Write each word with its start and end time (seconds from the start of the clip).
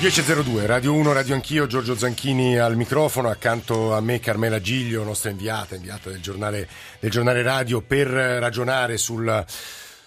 10.02, 0.00 0.66
Radio 0.66 0.92
1, 0.92 1.12
Radio 1.12 1.34
Anch'io, 1.34 1.66
Giorgio 1.66 1.96
Zanchini 1.96 2.58
al 2.58 2.76
microfono, 2.76 3.30
accanto 3.30 3.94
a 3.94 4.00
me 4.00 4.20
Carmela 4.20 4.60
Giglio, 4.60 5.04
nostra 5.04 5.30
inviata, 5.30 5.76
inviata 5.76 6.10
del 6.10 6.20
giornale, 6.20 6.68
del 6.98 7.10
giornale 7.10 7.42
radio, 7.42 7.80
per 7.80 8.08
ragionare 8.08 8.98
sul 8.98 9.44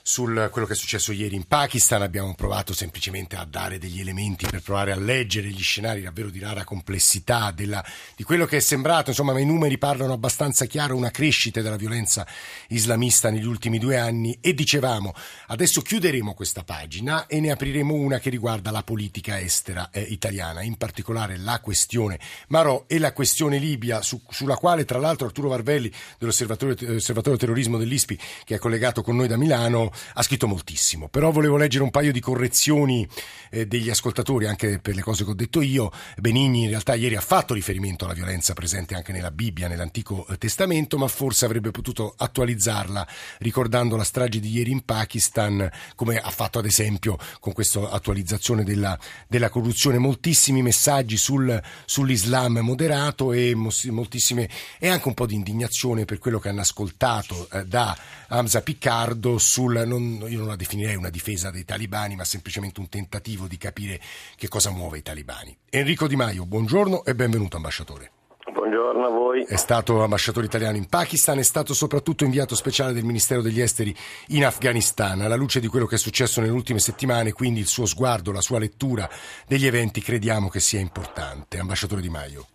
sul 0.07 0.47
quello 0.53 0.65
che 0.65 0.71
è 0.71 0.75
successo 0.77 1.11
ieri 1.11 1.35
in 1.35 1.47
Pakistan. 1.47 2.01
Abbiamo 2.01 2.33
provato 2.33 2.71
semplicemente 2.73 3.35
a 3.35 3.43
dare 3.43 3.77
degli 3.77 3.99
elementi 3.99 4.47
per 4.49 4.61
provare 4.61 4.93
a 4.93 4.97
leggere 4.97 5.49
gli 5.49 5.61
scenari 5.61 6.01
davvero 6.01 6.29
di 6.29 6.39
rara 6.39 6.63
complessità 6.63 7.51
della, 7.51 7.83
di 8.15 8.23
quello 8.23 8.45
che 8.45 8.55
è 8.55 8.59
sembrato. 8.61 9.09
Insomma, 9.09 9.33
ma 9.33 9.41
i 9.41 9.45
numeri 9.45 9.77
parlano 9.77 10.13
abbastanza 10.13 10.63
chiaro, 10.63 10.95
una 10.95 11.11
crescita 11.11 11.61
della 11.61 11.75
violenza 11.75 12.25
islamista 12.69 13.29
negli 13.29 13.45
ultimi 13.45 13.79
due 13.79 13.97
anni. 13.97 14.37
E 14.39 14.53
dicevamo, 14.53 15.13
adesso 15.47 15.81
chiuderemo 15.81 16.33
questa 16.33 16.63
pagina 16.63 17.25
e 17.25 17.41
ne 17.41 17.51
apriremo 17.51 17.93
una 17.93 18.19
che 18.19 18.29
riguarda 18.29 18.71
la 18.71 18.83
politica 18.83 19.41
estera 19.41 19.89
eh, 19.91 19.99
italiana, 19.99 20.61
in 20.61 20.77
particolare 20.77 21.37
la 21.37 21.59
questione 21.59 22.17
Marò 22.47 22.85
e 22.87 22.97
la 22.97 23.11
questione 23.11 23.57
Libia, 23.57 24.01
su, 24.01 24.21
sulla 24.29 24.55
quale 24.55 24.85
tra 24.85 24.99
l'altro 24.99 25.27
Arturo 25.27 25.49
Varvelli 25.49 25.91
dell'Osservatorio 26.17 27.35
Terrorismo 27.35 27.77
dell'ISPI, 27.77 28.17
che 28.45 28.55
è 28.55 28.57
collegato 28.57 29.01
con 29.01 29.17
noi 29.17 29.27
da 29.27 29.35
Milano, 29.35 29.95
ha 30.13 30.21
scritto 30.21 30.47
moltissimo, 30.47 31.07
però 31.07 31.31
volevo 31.31 31.57
leggere 31.57 31.83
un 31.83 31.91
paio 31.91 32.11
di 32.11 32.19
correzioni 32.19 33.07
eh, 33.49 33.67
degli 33.67 33.89
ascoltatori 33.89 34.45
anche 34.45 34.79
per 34.79 34.95
le 34.95 35.01
cose 35.01 35.23
che 35.23 35.31
ho 35.31 35.35
detto 35.35 35.61
io. 35.61 35.91
Benigni 36.17 36.63
in 36.63 36.69
realtà 36.69 36.95
ieri 36.95 37.15
ha 37.15 37.21
fatto 37.21 37.53
riferimento 37.53 38.05
alla 38.05 38.13
violenza 38.13 38.53
presente 38.53 38.95
anche 38.95 39.11
nella 39.11 39.31
Bibbia, 39.31 39.67
nell'Antico 39.67 40.25
eh, 40.27 40.37
Testamento, 40.37 40.97
ma 40.97 41.07
forse 41.07 41.45
avrebbe 41.45 41.71
potuto 41.71 42.13
attualizzarla 42.17 43.07
ricordando 43.39 43.95
la 43.95 44.03
strage 44.03 44.39
di 44.39 44.49
ieri 44.49 44.71
in 44.71 44.83
Pakistan, 44.83 45.69
come 45.95 46.17
ha 46.17 46.29
fatto 46.29 46.59
ad 46.59 46.65
esempio 46.65 47.17
con 47.39 47.53
questa 47.53 47.89
attualizzazione 47.89 48.63
della, 48.63 48.97
della 49.27 49.49
corruzione. 49.49 49.97
Moltissimi 49.97 50.61
messaggi 50.61 51.17
sul, 51.17 51.61
sull'Islam 51.85 52.59
moderato 52.59 53.31
e 53.31 53.55
moltissime 53.55 54.49
e 54.79 54.87
anche 54.87 55.07
un 55.07 55.13
po' 55.13 55.25
di 55.25 55.35
indignazione 55.35 56.05
per 56.05 56.19
quello 56.19 56.39
che 56.39 56.49
hanno 56.49 56.61
ascoltato 56.61 57.47
eh, 57.51 57.65
da 57.65 57.97
Hamza 58.29 58.61
Piccardo 58.61 59.37
sul 59.37 59.83
non, 59.87 60.25
io 60.27 60.39
non 60.39 60.47
la 60.47 60.55
definirei 60.55 60.95
una 60.95 61.09
difesa 61.09 61.49
dei 61.49 61.65
talibani, 61.65 62.15
ma 62.15 62.23
semplicemente 62.23 62.79
un 62.79 62.89
tentativo 62.89 63.47
di 63.47 63.57
capire 63.57 63.99
che 64.35 64.47
cosa 64.47 64.69
muove 64.69 64.99
i 64.99 65.01
talibani. 65.01 65.57
Enrico 65.69 66.07
Di 66.07 66.15
Maio, 66.15 66.45
buongiorno 66.45 67.03
e 67.03 67.15
benvenuto 67.15 67.55
ambasciatore. 67.55 68.11
Buongiorno 68.51 69.05
a 69.05 69.09
voi. 69.09 69.43
È 69.43 69.55
stato 69.55 70.03
ambasciatore 70.03 70.45
italiano 70.45 70.77
in 70.77 70.87
Pakistan, 70.87 71.37
è 71.37 71.43
stato 71.43 71.73
soprattutto 71.73 72.23
inviato 72.23 72.55
speciale 72.55 72.93
del 72.93 73.03
Ministero 73.03 73.41
degli 73.41 73.61
Esteri 73.61 73.95
in 74.27 74.45
Afghanistan. 74.45 75.21
Alla 75.21 75.35
luce 75.35 75.59
di 75.59 75.67
quello 75.67 75.85
che 75.85 75.95
è 75.95 75.99
successo 75.99 76.39
nelle 76.39 76.53
ultime 76.53 76.79
settimane, 76.79 77.33
quindi 77.33 77.59
il 77.59 77.67
suo 77.67 77.85
sguardo, 77.85 78.31
la 78.31 78.41
sua 78.41 78.59
lettura 78.59 79.09
degli 79.47 79.65
eventi 79.65 80.01
crediamo 80.01 80.49
che 80.49 80.59
sia 80.59 80.79
importante. 80.79 81.59
Ambasciatore 81.59 82.01
Di 82.01 82.09
Maio. 82.09 82.47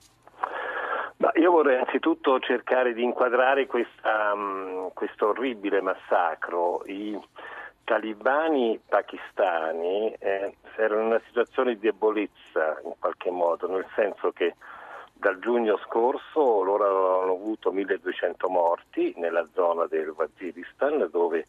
Vorrei 1.53 1.79
anzitutto 1.79 2.41
cercare 2.41 2.95
di 2.95 3.03
inquadrare 3.03 3.67
questa, 3.67 4.33
um, 4.33 4.91
questo 4.95 5.29
orribile 5.29 5.83
massacro. 5.83 6.83
I 6.87 7.21
talibani 7.85 8.81
pakistani 8.89 10.15
eh, 10.19 10.57
erano 10.77 11.01
in 11.01 11.07
una 11.09 11.21
situazione 11.27 11.75
di 11.75 11.81
debolezza 11.81 12.81
in 12.85 12.95
qualche 12.99 13.31
modo, 13.31 13.69
nel 13.69 13.87
senso 13.95 14.33
che 14.33 14.55
dal 15.13 15.39
giugno 15.41 15.79
scorso 15.85 16.63
loro 16.63 16.85
avevano 16.85 17.33
avuto 17.35 17.71
1200 17.71 18.49
morti 18.49 19.13
nella 19.19 19.47
zona 19.53 19.87
del 19.87 20.09
Waziristan 20.09 21.09
dove 21.11 21.47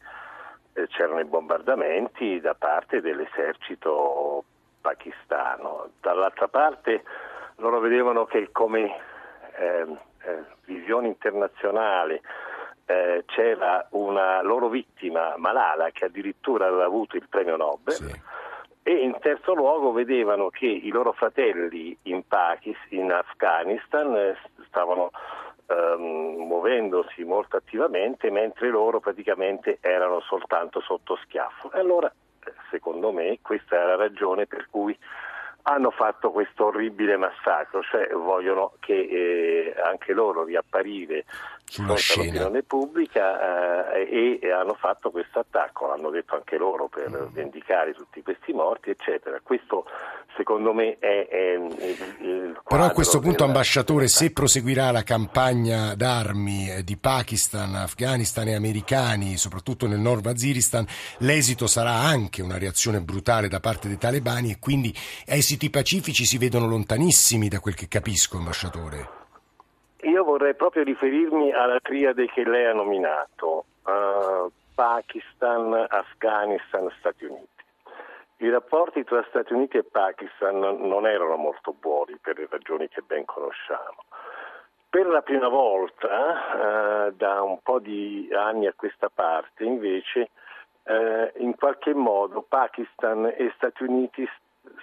eh, 0.74 0.86
c'erano 0.88 1.20
i 1.20 1.24
bombardamenti 1.24 2.40
da 2.40 2.54
parte 2.54 3.00
dell'esercito 3.00 4.44
pakistano. 4.82 5.88
Dall'altra 6.00 6.46
parte 6.48 7.02
loro 7.56 7.80
vedevano 7.80 8.26
che 8.26 8.50
come 8.52 9.12
visione 10.64 11.08
internazionale 11.08 12.20
eh, 12.86 13.24
c'era 13.26 13.86
una 13.90 14.42
loro 14.42 14.68
vittima, 14.68 15.34
Malala, 15.36 15.90
che 15.90 16.06
addirittura 16.06 16.66
aveva 16.66 16.84
avuto 16.84 17.16
il 17.16 17.26
premio 17.28 17.56
Nobel. 17.56 17.94
Sì. 17.94 18.20
E 18.86 18.92
in 18.92 19.16
terzo 19.20 19.54
luogo 19.54 19.92
vedevano 19.92 20.50
che 20.50 20.66
i 20.66 20.90
loro 20.90 21.12
fratelli 21.12 21.96
in, 22.02 22.26
Pakistan, 22.26 22.98
in 22.98 23.12
Afghanistan 23.12 24.14
eh, 24.14 24.36
stavano 24.66 25.10
ehm, 25.66 26.44
muovendosi 26.46 27.24
molto 27.24 27.56
attivamente, 27.56 28.30
mentre 28.30 28.68
loro 28.68 29.00
praticamente 29.00 29.78
erano 29.80 30.20
soltanto 30.20 30.80
sotto 30.80 31.16
schiaffo. 31.22 31.72
E 31.72 31.78
allora, 31.78 32.12
eh, 32.44 32.52
secondo 32.70 33.10
me, 33.10 33.38
questa 33.40 33.80
è 33.80 33.86
la 33.86 33.96
ragione 33.96 34.46
per 34.46 34.66
cui 34.68 34.96
hanno 35.66 35.90
fatto 35.90 36.30
questo 36.30 36.66
orribile 36.66 37.16
massacro, 37.16 37.82
cioè 37.82 38.08
vogliono 38.12 38.72
che 38.80 38.94
eh, 38.94 39.74
anche 39.82 40.12
loro 40.12 40.44
riapparire 40.44 41.24
sulla 41.64 41.94
l'opinione 41.94 42.62
pubblica 42.62 43.92
eh, 43.94 44.38
e 44.40 44.50
hanno 44.50 44.74
fatto 44.74 45.10
questo 45.10 45.40
attacco, 45.40 45.86
l'hanno 45.86 46.10
detto 46.10 46.34
anche 46.34 46.56
loro 46.56 46.88
per 46.88 47.10
mm. 47.10 47.32
vendicare 47.32 47.92
tutti 47.94 48.22
questi 48.22 48.52
morti, 48.52 48.90
eccetera. 48.90 49.40
Questo 49.42 49.84
secondo 50.36 50.72
me 50.72 50.98
è, 50.98 51.26
è 51.28 51.54
il 52.20 52.60
Però 52.66 52.84
a 52.84 52.90
questo 52.90 53.18
punto, 53.18 53.38
della... 53.38 53.48
ambasciatore, 53.48 54.08
se 54.08 54.32
proseguirà 54.32 54.90
la 54.90 55.02
campagna 55.02 55.94
d'armi 55.94 56.70
eh, 56.70 56.84
di 56.84 56.96
Pakistan, 56.96 57.74
Afghanistan 57.74 58.48
e 58.48 58.54
americani, 58.54 59.36
soprattutto 59.36 59.86
nel 59.86 59.98
nord 60.00 60.24
Waziristan, 60.24 60.86
l'esito 61.18 61.66
sarà 61.66 61.92
anche 61.92 62.42
una 62.42 62.58
reazione 62.58 63.00
brutale 63.00 63.48
da 63.48 63.60
parte 63.60 63.88
dei 63.88 63.98
talebani 63.98 64.50
e 64.50 64.58
quindi 64.58 64.94
esiti 65.26 65.70
pacifici 65.70 66.24
si 66.24 66.38
vedono 66.38 66.66
lontanissimi 66.66 67.48
da 67.48 67.60
quel 67.60 67.74
che 67.74 67.88
capisco, 67.88 68.36
ambasciatore. 68.36 69.23
Io 70.04 70.22
vorrei 70.22 70.54
proprio 70.54 70.82
riferirmi 70.82 71.50
alla 71.52 71.80
triade 71.80 72.26
che 72.26 72.44
lei 72.44 72.66
ha 72.66 72.74
nominato, 72.74 73.64
uh, 73.84 74.52
Pakistan, 74.74 75.86
Afghanistan, 75.88 76.92
Stati 76.98 77.24
Uniti. 77.24 77.48
I 78.38 78.50
rapporti 78.50 79.02
tra 79.04 79.24
Stati 79.28 79.54
Uniti 79.54 79.78
e 79.78 79.84
Pakistan 79.84 80.58
non 80.58 81.06
erano 81.06 81.36
molto 81.36 81.72
buoni 81.72 82.18
per 82.20 82.36
le 82.38 82.48
ragioni 82.50 82.86
che 82.88 83.00
ben 83.00 83.24
conosciamo. 83.24 84.04
Per 84.90 85.06
la 85.06 85.22
prima 85.22 85.48
volta, 85.48 87.08
uh, 87.08 87.10
da 87.12 87.40
un 87.40 87.60
po' 87.62 87.78
di 87.78 88.28
anni 88.30 88.66
a 88.66 88.74
questa 88.76 89.08
parte, 89.08 89.64
invece, 89.64 90.28
uh, 90.82 91.30
in 91.36 91.56
qualche 91.56 91.94
modo 91.94 92.44
Pakistan 92.46 93.24
e 93.24 93.50
Stati 93.56 93.84
Uniti 93.84 94.28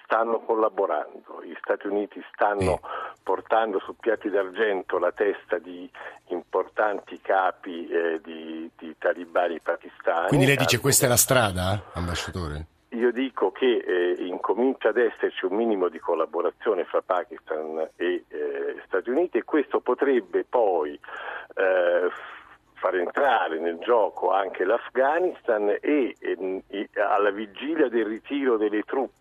stanno 0.03 0.39
collaborando. 0.39 1.41
Gli 1.43 1.55
Stati 1.61 1.87
Uniti 1.87 2.21
stanno 2.33 2.81
portando 3.23 3.79
su 3.79 3.95
piatti 3.95 4.29
d'argento 4.29 4.97
la 4.97 5.11
testa 5.11 5.57
di 5.57 5.89
importanti 6.27 7.19
capi 7.21 7.87
eh, 7.87 8.19
di, 8.21 8.69
di, 8.77 8.95
talibani 8.97 9.59
pakistani. 9.61 10.27
Quindi 10.27 10.45
lei 10.45 10.57
dice 10.57 10.79
questa 10.79 11.05
è 11.05 11.09
la 11.09 11.15
strada, 11.15 11.81
ambasciatore? 11.93 12.65
Io 12.89 13.11
dico 13.11 13.51
che 13.51 13.77
eh, 13.77 14.25
incomincia 14.25 14.89
ad 14.89 14.97
esserci 14.97 15.45
un 15.45 15.55
minimo 15.55 15.87
di 15.87 15.99
collaborazione 15.99 16.83
fra 16.83 17.01
Pakistan 17.01 17.87
e 17.95 18.25
eh, 18.27 18.81
Stati 18.85 19.09
Uniti 19.09 19.37
e 19.37 19.43
questo 19.45 19.79
potrebbe 19.79 20.43
poi 20.43 20.99
eh, 21.55 22.09
far 22.73 22.95
entrare 22.95 23.59
nel 23.59 23.77
gioco 23.77 24.31
anche 24.31 24.65
l'Afghanistan 24.65 25.69
e, 25.79 26.15
e, 26.19 26.63
e 26.67 26.89
alla 26.99 27.31
vigilia 27.31 27.87
del 27.87 28.05
ritiro 28.05 28.57
delle 28.57 28.81
truppe 28.83 29.13
eh, 29.13 29.20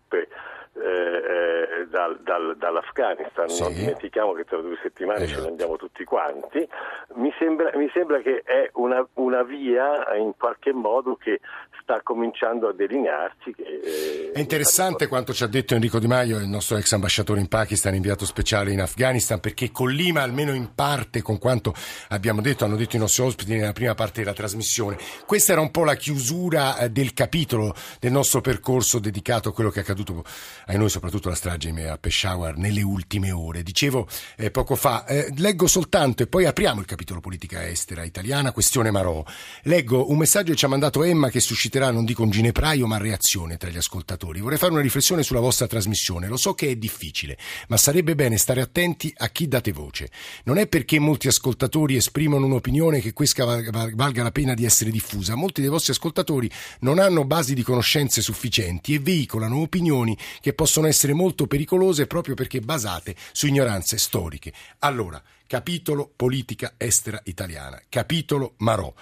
dal, 1.91 2.17
dal, 2.21 2.55
dall'Afghanistan, 2.57 3.49
sì. 3.49 3.61
non 3.61 3.73
dimentichiamo 3.73 4.31
che 4.31 4.45
tra 4.45 4.57
due 4.61 4.77
settimane 4.81 5.23
esatto. 5.23 5.37
ce 5.37 5.43
ne 5.43 5.49
andiamo 5.49 5.75
tutti 5.75 6.03
quanti, 6.05 6.67
mi 7.15 7.31
sembra, 7.37 7.69
mi 7.75 7.89
sembra 7.93 8.19
che 8.21 8.41
è 8.43 8.69
una, 8.73 9.05
una, 9.15 9.43
via 9.43 10.15
in 10.15 10.31
qualche 10.37 10.71
modo 10.71 11.15
che 11.15 11.41
sta 11.81 12.01
cominciando 12.01 12.69
a 12.69 12.73
delinearsi. 12.73 13.53
Che, 13.53 13.63
eh, 13.63 14.20
È 14.33 14.39
interessante 14.39 15.07
quanto 15.07 15.33
ci 15.33 15.43
ha 15.43 15.47
detto 15.47 15.75
Enrico 15.75 15.99
Di 15.99 16.07
Maio, 16.07 16.37
il 16.37 16.47
nostro 16.47 16.77
ex 16.77 16.89
ambasciatore 16.93 17.41
in 17.41 17.49
Pakistan, 17.49 17.95
inviato 17.95 18.25
speciale 18.25 18.71
in 18.71 18.79
Afghanistan, 18.79 19.41
perché 19.41 19.71
collima 19.71 20.21
almeno 20.21 20.53
in 20.53 20.73
parte 20.73 21.21
con 21.21 21.37
quanto 21.37 21.75
abbiamo 22.07 22.39
detto, 22.39 22.63
hanno 22.63 22.77
detto 22.77 22.95
i 22.95 22.99
nostri 22.99 23.23
ospiti 23.23 23.51
nella 23.51 23.73
prima 23.73 23.93
parte 23.93 24.21
della 24.21 24.31
trasmissione. 24.31 24.97
Questa 25.25 25.51
era 25.51 25.59
un 25.59 25.69
po' 25.69 25.83
la 25.83 25.97
chiusura 25.97 26.77
eh, 26.77 26.89
del 26.89 27.13
capitolo 27.13 27.75
del 27.99 28.13
nostro 28.13 28.39
percorso 28.39 28.99
dedicato 28.99 29.49
a 29.49 29.53
quello 29.53 29.69
che 29.69 29.79
è 29.79 29.81
accaduto 29.81 30.23
a 30.65 30.77
noi, 30.77 30.87
soprattutto 30.87 31.27
la 31.27 31.35
strage 31.35 31.89
a 31.89 31.97
Peshawar, 31.97 32.55
nelle 32.55 32.83
ultime 32.83 33.31
ore. 33.31 33.63
Dicevo 33.63 34.07
eh, 34.37 34.49
poco 34.49 34.77
fa, 34.77 35.05
eh, 35.07 35.29
leggo 35.35 35.67
soltanto 35.67 36.23
e 36.23 36.27
poi 36.27 36.45
apriamo 36.45 36.79
il 36.79 36.85
capitolo 36.85 37.19
politica 37.19 37.67
estera 37.67 38.05
italiana, 38.05 38.53
questione 38.53 38.91
Marò. 38.91 39.21
Leggo 39.63 40.09
un 40.09 40.17
messaggio 40.17 40.51
che 40.51 40.57
ci 40.57 40.63
ha 40.63 40.69
mandato 40.69 41.03
Emma 41.03 41.29
che 41.29 41.41
susciterà, 41.41 41.91
non 41.91 42.05
dico 42.05 42.23
un 42.23 42.29
ginepraio, 42.29 42.87
ma 42.87 42.95
reazione 42.95 43.57
tra 43.57 43.69
gli 43.69 43.75
ascoltatori. 43.75 44.19
Vorrei 44.21 44.57
fare 44.57 44.71
una 44.71 44.81
riflessione 44.81 45.23
sulla 45.23 45.39
vostra 45.39 45.67
trasmissione. 45.67 46.27
Lo 46.27 46.37
so 46.37 46.53
che 46.53 46.69
è 46.69 46.75
difficile, 46.75 47.37
ma 47.69 47.77
sarebbe 47.77 48.15
bene 48.15 48.37
stare 48.37 48.61
attenti 48.61 49.13
a 49.17 49.29
chi 49.29 49.47
date 49.47 49.71
voce. 49.71 50.11
Non 50.43 50.57
è 50.57 50.67
perché 50.67 50.99
molti 50.99 51.27
ascoltatori 51.27 51.95
esprimono 51.95 52.45
un'opinione 52.45 52.99
che 53.01 53.13
questa 53.13 53.45
valga 53.45 54.23
la 54.23 54.31
pena 54.31 54.53
di 54.53 54.65
essere 54.65 54.91
diffusa. 54.91 55.35
Molti 55.35 55.61
dei 55.61 55.69
vostri 55.69 55.93
ascoltatori 55.93 56.49
non 56.81 56.99
hanno 56.99 57.25
basi 57.25 57.53
di 57.53 57.63
conoscenze 57.63 58.21
sufficienti 58.21 58.93
e 58.93 58.99
veicolano 58.99 59.57
opinioni 59.57 60.17
che 60.39 60.53
possono 60.53 60.87
essere 60.87 61.13
molto 61.13 61.47
pericolose 61.47 62.07
proprio 62.07 62.35
perché 62.35 62.59
basate 62.59 63.15
su 63.31 63.47
ignoranze 63.47 63.97
storiche. 63.97 64.53
Allora, 64.79 65.21
capitolo 65.47 66.11
politica 66.15 66.75
estera 66.77 67.19
italiana, 67.25 67.81
capitolo 67.89 68.53
Marò. 68.57 68.93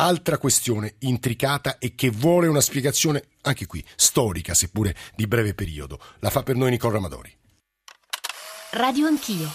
Altra 0.00 0.38
questione 0.38 0.94
intricata 1.00 1.76
e 1.76 1.94
che 1.94 2.08
vuole 2.08 2.46
una 2.46 2.62
spiegazione, 2.62 3.22
anche 3.42 3.66
qui, 3.66 3.84
storica, 3.96 4.54
seppure 4.54 4.96
di 5.14 5.26
breve 5.26 5.52
periodo. 5.52 6.00
La 6.20 6.30
fa 6.30 6.42
per 6.42 6.56
noi 6.56 6.70
Nicola 6.70 6.94
Ramadori. 6.94 7.30
Radio 8.70 9.06
Anch'io. 9.06 9.46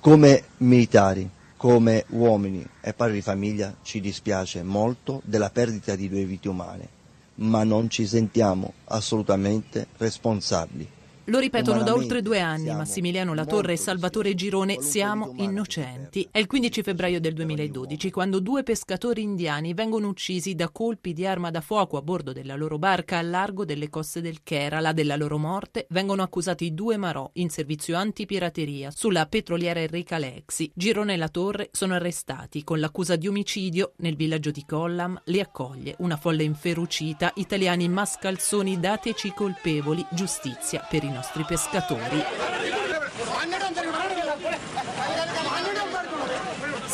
Come 0.00 0.42
militari, 0.56 1.30
come 1.56 2.04
uomini 2.08 2.66
e 2.80 2.94
padri 2.94 3.14
di 3.14 3.22
famiglia 3.22 3.76
ci 3.84 4.00
dispiace 4.00 4.64
molto 4.64 5.22
della 5.24 5.50
perdita 5.50 5.94
di 5.94 6.08
due 6.08 6.24
vite 6.24 6.48
umane, 6.48 6.88
ma 7.36 7.62
non 7.62 7.88
ci 7.88 8.08
sentiamo 8.08 8.72
assolutamente 8.86 9.86
responsabili 9.98 10.94
lo 11.26 11.38
ripetono 11.38 11.82
da 11.82 11.92
oltre 11.92 12.22
due 12.22 12.40
anni 12.40 12.66
Massimiliano 12.66 13.34
Latorre 13.34 13.72
e 13.72 13.76
Salvatore 13.76 14.34
Girone, 14.34 14.80
siamo 14.80 15.32
innocenti. 15.36 16.28
È 16.30 16.38
il 16.38 16.46
15 16.46 16.82
febbraio 16.82 17.20
del 17.20 17.34
2012 17.34 18.10
quando 18.10 18.38
due 18.38 18.62
pescatori 18.62 19.22
indiani 19.22 19.74
vengono 19.74 20.08
uccisi 20.08 20.54
da 20.54 20.68
colpi 20.68 21.12
di 21.12 21.26
arma 21.26 21.50
da 21.50 21.60
fuoco 21.60 21.96
a 21.96 22.02
bordo 22.02 22.32
della 22.32 22.54
loro 22.54 22.78
barca 22.78 23.18
al 23.18 23.30
largo 23.30 23.64
delle 23.64 23.88
coste 23.88 24.20
del 24.20 24.42
Kerala. 24.42 24.92
Della 24.92 25.16
loro 25.16 25.38
morte 25.38 25.86
vengono 25.90 26.22
accusati 26.22 26.72
due 26.74 26.96
marò 26.96 27.28
in 27.34 27.50
servizio 27.50 27.96
antipirateria 27.96 28.90
sulla 28.90 29.26
petroliera 29.26 29.80
Enrica 29.80 30.18
Lexi. 30.18 30.70
Girone 30.74 31.14
e 31.14 31.16
Latorre 31.16 31.70
sono 31.72 31.94
arrestati 31.94 32.62
con 32.62 32.78
l'accusa 32.78 33.16
di 33.16 33.26
omicidio 33.26 33.94
nel 33.96 34.14
villaggio 34.14 34.52
di 34.52 34.64
Collam. 34.64 35.20
Li 35.24 35.40
accoglie 35.40 35.96
una 35.98 36.16
folla 36.16 36.42
inferocita, 36.42 37.32
italiani 37.36 37.88
mascalzoni 37.88 38.78
dateci 38.78 39.32
colpevoli, 39.32 40.06
giustizia 40.10 40.86
per 40.88 41.02
i 41.02 41.14
nostri 41.16 41.44
pescatori. 41.44 42.24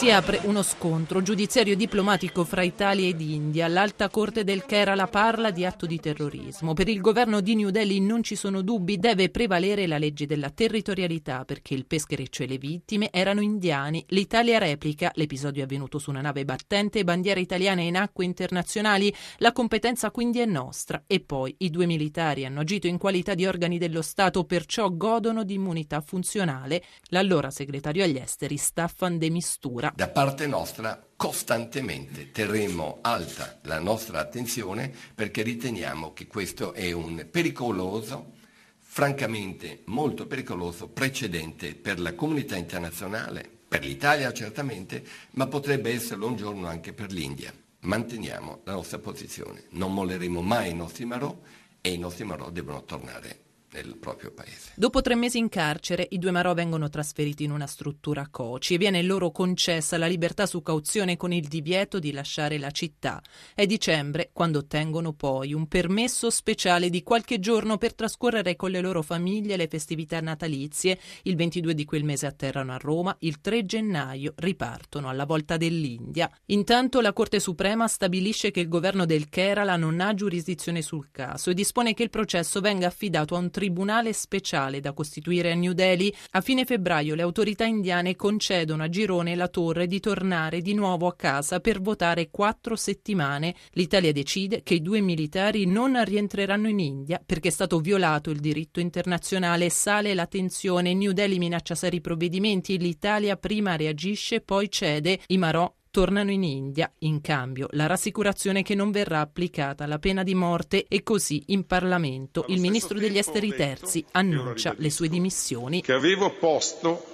Si 0.03 0.11
apre 0.11 0.41
uno 0.47 0.63
scontro 0.63 1.23
giudiziario 1.23 1.77
diplomatico 1.77 2.43
fra 2.43 2.65
Italia 2.65 3.07
ed 3.07 3.21
India. 3.21 3.69
L'alta 3.69 4.09
corte 4.09 4.43
del 4.43 4.65
Kerala 4.65 5.07
parla 5.07 5.53
di 5.53 5.65
atto 5.65 5.87
di 5.87 6.01
terrorismo. 6.01 6.73
Per 6.73 6.89
il 6.89 7.01
governo 7.01 7.41
di 7.41 7.55
New 7.55 7.71
Delhi 7.71 8.01
non 8.01 8.25
ci 8.25 8.35
sono 8.35 8.63
dubbi, 8.63 8.99
deve 8.99 9.31
prevalere 9.31 9.87
la 9.87 9.99
legge 9.99 10.27
della 10.27 10.51
territorialità 10.51 11.45
perché 11.45 11.75
il 11.75 11.87
peschereccio 11.87 12.43
e 12.43 12.49
le 12.49 12.59
vittime 12.59 13.11
erano 13.13 13.43
indiani. 13.43 14.05
L'Italia 14.09 14.59
replica, 14.59 15.13
l'episodio 15.15 15.63
è 15.63 15.67
avvenuto 15.67 16.01
su 16.01 16.11
una 16.11 16.21
nave 16.21 16.45
battente, 16.45 17.05
bandiera 17.05 17.39
italiana 17.39 17.83
in 17.83 17.97
acque 17.97 18.25
internazionali, 18.25 19.15
la 19.37 19.53
competenza 19.53 20.11
quindi 20.11 20.41
è 20.41 20.47
nostra. 20.47 21.05
E 21.07 21.21
poi 21.21 21.55
i 21.59 21.71
due 21.71 21.87
militari 21.87 22.45
hanno 22.45 22.63
agito 22.63 22.89
in 22.89 22.99
qualità 22.99 23.35
di 23.35 23.47
organi 23.47 23.79
dello 23.79 24.03
Stato, 24.03 24.43
perciò 24.43 24.91
godono 24.91 25.45
di 25.45 25.55
immunità 25.55 26.01
funzionale. 26.01 26.83
L'allora 27.11 27.53
segretario 27.53 28.03
agli 28.03 28.17
esteri 28.17 28.57
Staffan 28.57 29.17
De 29.17 29.31
Mistura 29.31 29.91
da 29.95 30.09
parte 30.09 30.47
nostra 30.47 31.05
costantemente 31.17 32.31
terremo 32.33 32.99
alta 33.03 33.59
la 33.63 33.79
nostra 33.79 34.21
attenzione 34.21 34.93
perché 35.15 35.43
riteniamo 35.43 36.13
che 36.13 36.27
questo 36.27 36.73
è 36.73 36.93
un 36.93 37.27
pericoloso, 37.31 38.33
francamente 38.79 39.83
molto 39.87 40.27
pericoloso 40.27 40.89
precedente 40.89 41.75
per 41.75 42.01
la 42.01 42.15
comunità 42.15 42.57
internazionale, 42.57 43.49
per 43.69 43.85
l'Italia 43.85 44.33
certamente, 44.33 45.05
ma 45.33 45.47
potrebbe 45.47 45.93
esserlo 45.93 46.27
un 46.27 46.37
giorno 46.37 46.67
anche 46.67 46.93
per 46.93 47.13
l'India. 47.13 47.53
Manteniamo 47.81 48.61
la 48.65 48.73
nostra 48.73 48.99
posizione, 48.99 49.65
non 49.71 49.93
molleremo 49.93 50.41
mai 50.41 50.71
i 50.71 50.75
nostri 50.75 51.05
marò 51.05 51.39
e 51.81 51.93
i 51.93 51.99
nostri 51.99 52.25
marò 52.25 52.51
devono 52.51 52.85
tornare 52.85 53.42
nel 53.73 53.97
proprio 53.97 54.33
paese. 54.33 54.73
Dopo 54.75 55.01
tre 55.01 55.15
mesi 55.15 55.39
in 55.39 55.49
carcere, 55.49 56.07
i 56.11 56.19
due 56.19 56.31
Marò 56.31 56.55
vengono 56.55 56.89
trasferiti 56.89 57.45
in 57.45 57.51
una 57.51 57.67
struttura 57.67 58.29
COCI 58.31 58.75
e 58.75 58.79
viene 58.79 59.03
loro 59.03 59.31
concessa 59.31 59.97
la 59.97 60.07
libertà 60.07 60.47
su 60.47 60.63
cauzione 60.63 61.17
con 61.17 61.33
il 61.33 61.49
divieto 61.49 61.99
di 61.99 62.13
lasciare 62.13 62.59
la 62.59 62.71
città. 62.71 63.23
È 63.55 63.65
dicembre 63.67 64.31
quando 64.33 64.59
ottengono 64.59 65.13
poi 65.13 65.55
un 65.55 65.67
permesso 65.67 66.31
speciale 66.31 66.91
di 66.91 67.03
qualche 67.03 67.39
giorno 67.39 67.79
per 67.79 67.95
trascorrere 67.95 68.57
con 68.57 68.71
le 68.71 68.81
loro 68.81 69.03
famiglie 69.03 69.57
le 69.57 69.69
festività 69.69 70.21
natalizie. 70.21 70.99
Il 71.23 71.37
22 71.37 71.75
di 71.75 71.85
quel 71.85 72.05
mese 72.05 72.27
atterrano 72.27 72.73
a 72.73 72.79
Roma, 72.79 73.17
il 73.21 73.41
3 73.41 73.65
gennaio 73.65 74.35
ripartono 74.37 75.09
alla 75.09 75.25
volta 75.25 75.57
dell'India. 75.57 76.31
Intanto 76.47 77.01
la 77.01 77.13
Corte 77.13 77.41
Suprema 77.41 77.89
stabilisce 77.89 78.51
che 78.51 78.61
il 78.61 78.69
governo 78.69 79.07
del 79.07 79.29
Kerala 79.29 79.77
non 79.77 80.01
ha 80.01 80.15
giurisdizione 80.15 80.83
sul 80.83 81.09
caso 81.11 81.51
e 81.51 81.55
dispone 81.55 81.95
che 81.95 82.03
il 82.03 82.11
processo 82.11 82.61
venga 82.61 82.87
affidato 82.87 83.35
a 83.35 83.39
un 83.39 83.51
tribunale 83.51 83.61
tribunale 83.63 84.13
speciale 84.13 84.81
da 84.81 84.93
costituire 84.93 85.53
a 85.53 85.55
New 85.55 85.71
Delhi. 85.71 86.13
A 86.31 86.41
fine 86.41 86.65
febbraio 86.65 87.15
le 87.15 87.23
autorità 87.23 87.65
indiane 87.65 88.17
concedono 88.17 88.83
a 88.83 88.89
Girone 88.89 89.37
la 89.37 89.47
torre 89.47 89.87
di 89.87 90.01
tornare 90.01 90.61
di 90.61 90.75
nuovo 90.75 91.07
a 91.07 91.15
casa 91.15 91.61
per 91.61 91.81
votare 91.81 92.29
quattro 92.29 92.75
settimane. 92.75 93.55
L'Italia 93.75 94.11
decide 94.11 94.65
che 94.65 94.75
i 94.75 94.83
due 94.83 95.01
militari 95.01 95.65
non 95.65 96.03
rientreranno 96.03 96.67
in 96.67 96.81
India 96.81 97.23
perché 97.25 97.49
è 97.49 97.53
stato 97.53 97.79
violato 97.79 98.31
il 98.31 98.41
diritto 98.41 98.81
internazionale. 98.81 99.71
Sale 99.71 100.13
la 100.13 100.27
tensione. 100.27 100.93
New 100.93 101.13
Delhi 101.13 101.39
minaccia 101.39 101.77
seri 101.77 102.01
provvedimenti. 102.01 102.79
L'Italia 102.79 103.37
prima 103.37 103.77
reagisce, 103.77 104.41
poi 104.41 104.69
cede. 104.69 105.21
I 105.29 105.39
Marò 105.39 105.73
tornano 105.93 106.31
in 106.31 106.43
India, 106.43 106.91
in 107.01 107.21
cambio 107.21 107.69
la 107.73 107.87
rassicurazione 107.87 108.63
che 108.63 108.75
non 108.75 108.91
verrà 108.91 109.21
applicata 109.21 109.87
la 109.87 109.99
pena 109.99 110.23
di 110.23 110.35
morte 110.35 110.87
e 110.89 111.03
così 111.03 111.45
in 111.49 111.67
Parlamento 111.67 112.47
il 112.49 112.61
ministro 112.61 112.99
degli 112.99 113.19
esteri 113.19 113.55
terzi 113.55 114.03
annuncia 114.13 114.75
le 114.79 114.89
sue 114.89 115.09
dimissioni. 115.09 115.83
Che 115.83 115.93
avevo 115.93 116.33
posto 116.33 117.05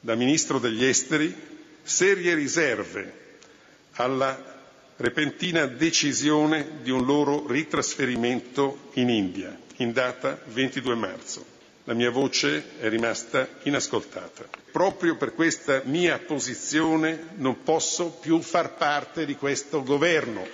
da 0.00 0.14
ministro 0.14 0.58
degli 0.58 0.82
esteri 0.82 1.32
serie 1.82 2.34
riserve 2.34 3.38
alla 3.92 4.58
repentina 4.96 5.66
decisione 5.66 6.80
di 6.82 6.90
un 6.90 7.04
loro 7.04 7.46
ritrasferimento 7.46 8.88
in 8.94 9.10
India 9.10 9.54
in 9.76 9.92
data 9.92 10.40
22 10.46 10.94
marzo. 10.94 11.59
La 11.90 11.96
mia 11.96 12.10
voce 12.12 12.78
è 12.78 12.88
rimasta 12.88 13.48
inascoltata. 13.64 14.44
Proprio 14.70 15.16
per 15.16 15.34
questa 15.34 15.82
mia 15.86 16.20
posizione 16.20 17.30
non 17.38 17.64
posso 17.64 18.10
più 18.10 18.38
far 18.42 18.76
parte 18.76 19.26
di 19.26 19.34
questo 19.34 19.82
governo 19.82 20.46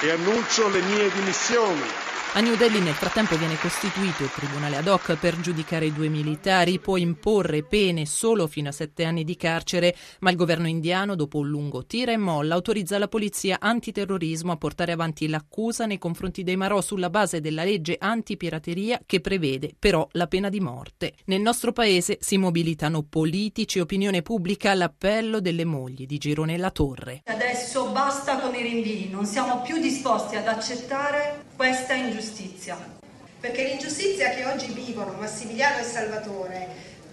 e 0.00 0.10
annuncio 0.10 0.68
le 0.68 0.80
mie 0.82 1.10
dimissioni. 1.12 2.08
A 2.34 2.40
New 2.40 2.56
Delhi 2.56 2.78
nel 2.78 2.92
frattempo 2.92 3.38
viene 3.38 3.56
costituito 3.56 4.22
il 4.22 4.30
tribunale 4.30 4.76
ad 4.76 4.86
hoc 4.86 5.16
per 5.16 5.40
giudicare 5.40 5.86
i 5.86 5.94
due 5.94 6.08
militari, 6.08 6.78
può 6.78 6.98
imporre 6.98 7.62
pene 7.62 8.04
solo 8.04 8.46
fino 8.46 8.68
a 8.68 8.72
sette 8.72 9.04
anni 9.04 9.24
di 9.24 9.34
carcere, 9.34 9.96
ma 10.20 10.30
il 10.30 10.36
governo 10.36 10.68
indiano, 10.68 11.16
dopo 11.16 11.38
un 11.38 11.48
lungo 11.48 11.86
tira 11.86 12.12
e 12.12 12.18
molla, 12.18 12.54
autorizza 12.54 12.98
la 12.98 13.08
polizia 13.08 13.56
antiterrorismo 13.58 14.52
a 14.52 14.56
portare 14.56 14.92
avanti 14.92 15.26
l'accusa 15.26 15.86
nei 15.86 15.96
confronti 15.96 16.44
dei 16.44 16.56
Marò 16.56 16.82
sulla 16.82 17.08
base 17.08 17.40
della 17.40 17.64
legge 17.64 17.96
antipirateria 17.98 19.00
che 19.06 19.22
prevede 19.22 19.72
però 19.76 20.06
la 20.12 20.26
pena 20.26 20.50
di 20.50 20.60
morte. 20.60 21.14
Nel 21.24 21.40
nostro 21.40 21.72
paese 21.72 22.18
si 22.20 22.36
mobilitano 22.36 23.04
politici 23.08 23.78
e 23.78 23.80
opinione 23.80 24.20
pubblica 24.20 24.70
all'appello 24.70 25.40
delle 25.40 25.64
mogli 25.64 26.04
di 26.04 26.18
Girone 26.18 26.58
La 26.58 26.70
Torre. 26.70 27.22
Adesso 27.24 27.90
basta 27.90 28.38
con 28.38 28.54
i 28.54 28.62
rinvii, 28.62 29.08
non 29.08 29.24
siamo 29.24 29.62
più 29.62 29.80
disposti 29.88 30.36
ad 30.36 30.46
accettare 30.46 31.44
questa 31.56 31.94
ingiustizia. 31.94 32.76
Perché 33.40 33.64
l'ingiustizia 33.64 34.28
che 34.30 34.44
oggi 34.44 34.70
vivono 34.72 35.12
Massimiliano 35.12 35.78
e 35.78 35.82
Salvatore 35.82 36.68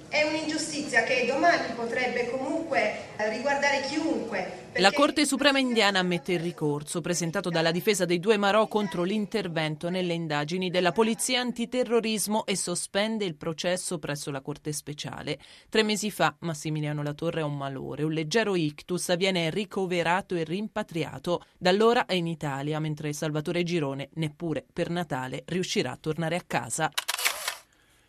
è 0.09 0.23
un'ingiustizia 0.23 1.03
che 1.03 1.25
domani 1.25 1.73
potrebbe 1.73 2.29
comunque 2.29 3.13
riguardare 3.29 3.79
chiunque, 3.87 4.64
La 4.79 4.91
Corte 4.91 5.25
Suprema 5.25 5.57
indiana 5.57 5.99
ammette 5.99 6.33
il 6.33 6.41
ricorso 6.41 6.99
presentato 6.99 7.49
dalla 7.49 7.71
difesa 7.71 8.03
dei 8.03 8.19
due 8.19 8.35
Marò 8.35 8.67
contro 8.67 9.03
l'intervento 9.03 9.89
nelle 9.89 10.11
indagini 10.11 10.69
della 10.69 10.91
polizia 10.91 11.39
antiterrorismo 11.39 12.45
e 12.45 12.57
sospende 12.57 13.23
il 13.23 13.37
processo 13.37 13.99
presso 13.99 14.31
la 14.31 14.41
Corte 14.41 14.73
Speciale. 14.73 15.39
Tre 15.69 15.81
mesi 15.81 16.11
fa 16.11 16.35
Massimiliano 16.39 17.03
Latorre 17.03 17.39
ha 17.39 17.45
un 17.45 17.55
malore, 17.55 18.03
un 18.03 18.11
leggero 18.11 18.57
ictus, 18.57 19.15
viene 19.15 19.49
ricoverato 19.49 20.35
e 20.35 20.43
rimpatriato. 20.43 21.45
Da 21.57 21.69
allora 21.69 22.05
è 22.05 22.13
in 22.13 22.27
Italia, 22.27 22.77
mentre 22.81 23.13
Salvatore 23.13 23.63
Girone 23.63 24.09
neppure 24.15 24.65
per 24.73 24.89
Natale 24.89 25.43
riuscirà 25.45 25.91
a 25.91 25.97
tornare 25.97 26.35
a 26.35 26.43
casa. 26.45 26.91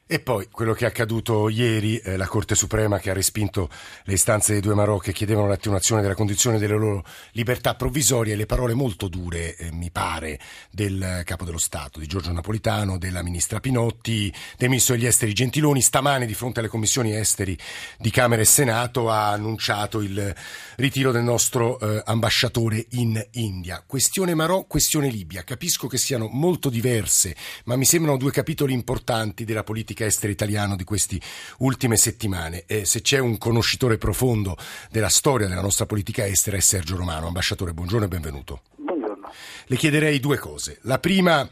E 0.08 0.20
poi 0.20 0.46
quello 0.52 0.72
che 0.72 0.84
è 0.84 0.86
accaduto 0.86 1.48
ieri, 1.48 1.96
eh, 1.96 2.16
la 2.16 2.28
Corte 2.28 2.54
Suprema 2.54 3.00
che 3.00 3.10
ha 3.10 3.12
respinto 3.12 3.68
le 4.04 4.12
istanze 4.12 4.52
dei 4.52 4.60
due 4.60 4.76
Marò 4.76 4.98
che 4.98 5.12
chiedevano 5.12 5.48
l'attenuazione 5.48 6.00
della 6.00 6.14
condizione 6.14 6.58
delle 6.58 6.76
loro 6.76 7.04
libertà 7.32 7.74
provvisorie 7.74 8.34
e 8.34 8.36
le 8.36 8.46
parole 8.46 8.72
molto 8.72 9.08
dure, 9.08 9.56
eh, 9.56 9.72
mi 9.72 9.90
pare, 9.90 10.38
del 10.70 11.22
Capo 11.24 11.44
dello 11.44 11.58
Stato, 11.58 11.98
di 11.98 12.06
Giorgio 12.06 12.30
Napolitano, 12.30 12.98
della 12.98 13.24
Ministra 13.24 13.58
Pinotti, 13.58 14.32
del 14.56 14.68
Ministro 14.68 14.94
degli 14.94 15.06
Esteri 15.06 15.32
Gentiloni, 15.32 15.82
stamane 15.82 16.24
di 16.24 16.34
fronte 16.34 16.60
alle 16.60 16.68
commissioni 16.68 17.12
esteri 17.12 17.58
di 17.98 18.10
Camera 18.12 18.40
e 18.40 18.44
Senato 18.44 19.10
ha 19.10 19.32
annunciato 19.32 20.02
il 20.02 20.32
ritiro 20.76 21.10
del 21.10 21.24
nostro 21.24 21.80
eh, 21.80 22.00
ambasciatore 22.04 22.86
in 22.90 23.20
India. 23.32 23.82
Questione 23.84 24.34
Marò, 24.34 24.66
questione 24.66 25.08
Libia. 25.08 25.42
Capisco 25.42 25.88
che 25.88 25.98
siano 25.98 26.28
molto 26.30 26.70
diverse, 26.70 27.34
ma 27.64 27.74
mi 27.74 27.84
sembrano 27.84 28.16
due 28.16 28.30
capitoli 28.30 28.72
importanti 28.72 29.44
della 29.44 29.64
politica 29.64 29.94
politica 29.96 30.04
estera 30.04 30.32
italiano 30.32 30.76
di 30.76 30.84
queste 30.84 31.18
ultime 31.58 31.96
settimane. 31.96 32.64
E 32.66 32.84
se 32.84 33.00
c'è 33.00 33.18
un 33.18 33.38
conoscitore 33.38 33.96
profondo 33.96 34.56
della 34.90 35.08
storia 35.08 35.48
della 35.48 35.62
nostra 35.62 35.86
politica 35.86 36.26
estera 36.26 36.58
è 36.58 36.60
Sergio 36.60 36.96
Romano. 36.96 37.28
Ambasciatore, 37.28 37.72
buongiorno 37.72 38.04
e 38.04 38.08
benvenuto. 38.08 38.62
Buongiorno. 38.76 39.32
Le 39.66 39.76
chiederei 39.76 40.20
due 40.20 40.36
cose. 40.36 40.78
La 40.82 40.98
prima... 40.98 41.48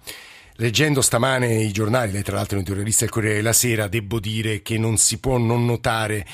Leggendo 0.58 1.02
stamane 1.02 1.52
i 1.64 1.72
giornali, 1.72 2.12
lei 2.12 2.22
tra 2.22 2.36
l'altro 2.36 2.52
è 2.52 2.58
un 2.58 2.60
editorialista 2.60 3.00
del 3.00 3.12
Corriere 3.12 3.34
della 3.38 3.52
Sera, 3.52 3.88
devo 3.88 4.20
dire 4.20 4.62
che 4.62 4.78
non 4.78 4.98
si 4.98 5.18
può 5.18 5.36
non 5.36 5.64
notare 5.64 6.24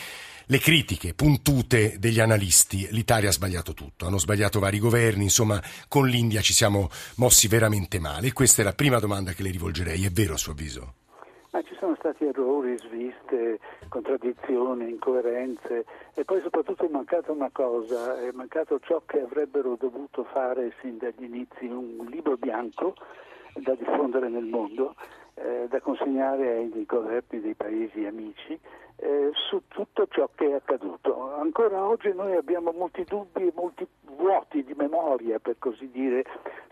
le 0.44 0.58
critiche 0.58 1.14
puntute 1.14 1.96
degli 1.98 2.20
analisti. 2.20 2.86
L'Italia 2.90 3.30
ha 3.30 3.32
sbagliato 3.32 3.72
tutto, 3.72 4.06
hanno 4.06 4.18
sbagliato 4.18 4.58
vari 4.58 4.78
governi, 4.78 5.22
insomma 5.22 5.58
con 5.88 6.06
l'India 6.06 6.42
ci 6.42 6.52
siamo 6.52 6.90
mossi 7.14 7.48
veramente 7.48 7.98
male. 7.98 8.26
E 8.26 8.32
questa 8.34 8.60
è 8.60 8.64
la 8.66 8.74
prima 8.74 8.98
domanda 8.98 9.32
che 9.32 9.42
le 9.42 9.52
rivolgerei, 9.52 10.04
è 10.04 10.10
vero 10.10 10.34
a 10.34 10.36
suo 10.36 10.52
avviso? 10.52 10.96
Ma 11.52 11.62
ci 11.62 11.74
sono 11.80 11.96
stati 11.96 12.24
errori, 12.24 12.78
sviste, 12.78 13.58
contraddizioni, 13.88 14.88
incoerenze 14.88 15.84
e 16.14 16.24
poi 16.24 16.40
soprattutto 16.42 16.84
è 16.84 16.88
mancata 16.88 17.32
una 17.32 17.50
cosa, 17.50 18.20
è 18.20 18.30
mancato 18.32 18.78
ciò 18.78 19.02
che 19.04 19.22
avrebbero 19.22 19.74
dovuto 19.74 20.22
fare 20.24 20.72
sin 20.80 20.98
dagli 20.98 21.24
inizi, 21.24 21.66
un 21.66 22.06
libro 22.08 22.36
bianco 22.36 22.94
da 23.54 23.74
diffondere 23.74 24.28
nel 24.28 24.44
mondo, 24.44 24.94
eh, 25.34 25.66
da 25.68 25.80
consegnare 25.80 26.56
ai 26.56 26.84
governi 26.86 27.40
dei 27.40 27.54
paesi 27.54 28.04
amici 28.04 28.58
eh, 28.96 29.30
su 29.32 29.62
tutto 29.68 30.06
ciò 30.08 30.28
che 30.34 30.50
è 30.50 30.52
accaduto. 30.52 31.34
Ancora 31.34 31.84
oggi 31.84 32.12
noi 32.12 32.36
abbiamo 32.36 32.70
molti 32.72 33.02
dubbi 33.04 33.46
e 33.46 33.52
molti 33.54 33.86
vuoti 34.16 34.62
di 34.62 34.74
memoria, 34.74 35.38
per 35.38 35.56
così 35.58 35.90
dire, 35.90 36.24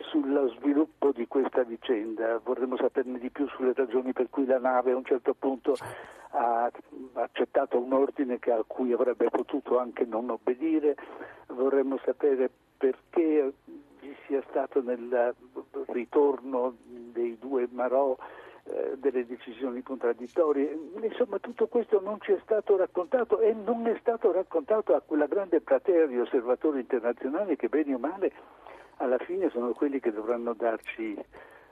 sullo 0.09 0.49
sviluppo 0.49 1.13
di 1.13 1.27
questa 1.27 1.63
vicenda. 1.63 2.41
Vorremmo 2.43 2.77
saperne 2.77 3.19
di 3.19 3.31
più 3.31 3.49
sulle 3.49 3.73
ragioni 3.75 4.13
per 4.13 4.29
cui 4.31 4.47
la 4.47 4.59
nave 4.59 4.93
a 4.93 4.97
un 4.97 5.05
certo 5.05 5.35
punto 5.35 5.77
ha 6.31 6.71
accettato 7.15 7.79
un 7.79 7.93
ordine 7.93 8.39
a 8.41 8.65
cui 8.67 8.93
avrebbe 8.93 9.31
potuto 9.31 9.79
anche 9.79 10.05
non 10.05 10.31
obbedire. 10.31 10.97
Vorremmo 11.49 11.99
sapere 12.05 12.51
perché 12.77 13.53
vi 14.01 14.17
sia 14.27 14.43
stato 14.49 14.83
nel 14.83 15.35
ritorno 15.87 16.75
dei 16.85 17.39
due 17.39 17.69
Marò 17.71 18.17
eh, 18.65 18.97
delle 18.99 19.27
decisioni 19.27 19.83
contraddittorie. 19.83 20.91
Insomma, 21.03 21.39
tutto 21.39 21.67
questo 21.69 22.01
non 22.01 22.21
ci 22.21 22.33
è 22.33 22.39
stato 22.43 22.77
raccontato 22.77 23.41
e 23.41 23.53
non 23.53 23.87
è 23.87 23.97
stato 24.01 24.31
raccontato 24.31 24.95
a 24.95 25.01
quella 25.01 25.27
grande 25.27 25.61
platea 25.61 26.07
di 26.07 26.19
osservatori 26.19 26.81
internazionali 26.81 27.57
che 27.57 27.69
bene 27.69 27.95
o 27.95 27.99
male 27.99 28.33
alla 28.99 29.19
fine 29.19 29.51
sono 29.51 29.73
quelli 29.73 30.01
che 30.01 30.13
dovranno 30.13 30.55
darci 30.55 31.17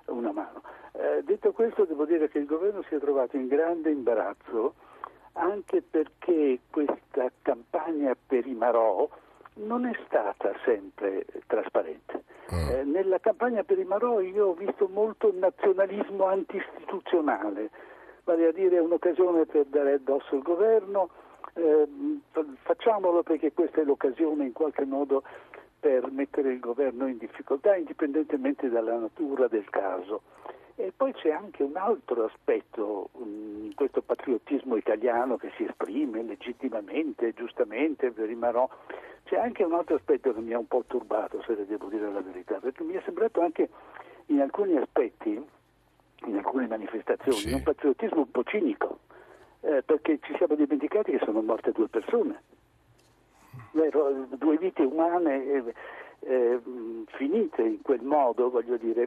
una 0.06 0.32
mano. 0.32 0.62
Eh, 0.92 1.22
detto 1.24 1.52
questo, 1.52 1.84
devo 1.84 2.04
dire 2.04 2.28
che 2.28 2.38
il 2.38 2.46
governo 2.46 2.82
si 2.88 2.94
è 2.94 2.98
trovato 2.98 3.36
in 3.36 3.46
grande 3.46 3.90
imbarazzo 3.90 4.74
anche 5.36 5.82
perché 5.82 6.60
questa 6.70 7.30
campagna 7.42 8.16
per 8.26 8.46
i 8.46 8.54
Marò 8.54 9.08
non 9.54 9.86
è 9.86 9.92
stata 10.06 10.52
sempre 10.64 11.26
trasparente. 11.46 12.24
Mm. 12.52 12.70
Eh, 12.70 12.84
nella 12.84 13.18
campagna 13.18 13.62
per 13.62 13.78
i 13.78 13.84
Marò 13.84 14.20
io 14.20 14.48
ho 14.48 14.54
visto 14.54 14.88
molto 14.88 15.32
nazionalismo 15.34 16.26
antistituzionale, 16.26 17.70
vale 18.24 18.46
a 18.46 18.52
dire 18.52 18.78
un'occasione 18.78 19.46
per 19.46 19.66
dare 19.66 19.94
addosso 19.94 20.36
al 20.36 20.42
governo, 20.42 21.10
eh, 21.54 21.86
facciamolo 22.62 23.22
perché 23.22 23.52
questa 23.52 23.80
è 23.80 23.84
l'occasione 23.84 24.44
in 24.44 24.52
qualche 24.52 24.84
modo 24.84 25.22
per 25.86 26.10
mettere 26.10 26.52
il 26.52 26.58
governo 26.58 27.06
in 27.06 27.16
difficoltà 27.16 27.76
indipendentemente 27.76 28.68
dalla 28.68 28.98
natura 28.98 29.46
del 29.46 29.70
caso. 29.70 30.22
E 30.74 30.92
poi 30.94 31.12
c'è 31.12 31.30
anche 31.30 31.62
un 31.62 31.76
altro 31.76 32.24
aspetto 32.24 33.10
in 33.20 33.70
questo 33.76 34.02
patriottismo 34.02 34.74
italiano 34.74 35.36
che 35.36 35.52
si 35.56 35.62
esprime 35.62 36.24
legittimamente, 36.24 37.32
giustamente 37.34 38.12
Marò, 38.34 38.68
c'è 39.22 39.38
anche 39.38 39.62
un 39.62 39.74
altro 39.74 39.94
aspetto 39.94 40.34
che 40.34 40.40
mi 40.40 40.52
ha 40.54 40.58
un 40.58 40.66
po' 40.66 40.82
turbato, 40.88 41.40
se 41.46 41.54
le 41.54 41.66
devo 41.66 41.86
dire 41.86 42.10
la 42.10 42.20
verità, 42.20 42.58
perché 42.58 42.82
mi 42.82 42.94
è 42.94 43.02
sembrato 43.04 43.40
anche 43.40 43.68
in 44.26 44.40
alcuni 44.40 44.76
aspetti, 44.76 45.40
in 46.26 46.36
alcune 46.36 46.66
manifestazioni, 46.66 47.38
sì. 47.38 47.52
un 47.52 47.62
patriottismo 47.62 48.18
un 48.22 48.30
po' 48.32 48.42
cinico, 48.42 48.98
eh, 49.60 49.84
perché 49.84 50.18
ci 50.22 50.34
siamo 50.36 50.56
dimenticati 50.56 51.12
che 51.12 51.24
sono 51.24 51.42
morte 51.42 51.70
due 51.70 51.86
persone, 51.86 52.42
Vero, 53.76 54.26
due 54.38 54.56
vite 54.56 54.82
umane 54.82 55.44
eh, 55.44 55.74
eh, 56.20 56.60
finite 57.08 57.60
in 57.60 57.82
quel 57.82 58.00
modo, 58.00 58.48
voglio 58.48 58.78
dire, 58.78 59.06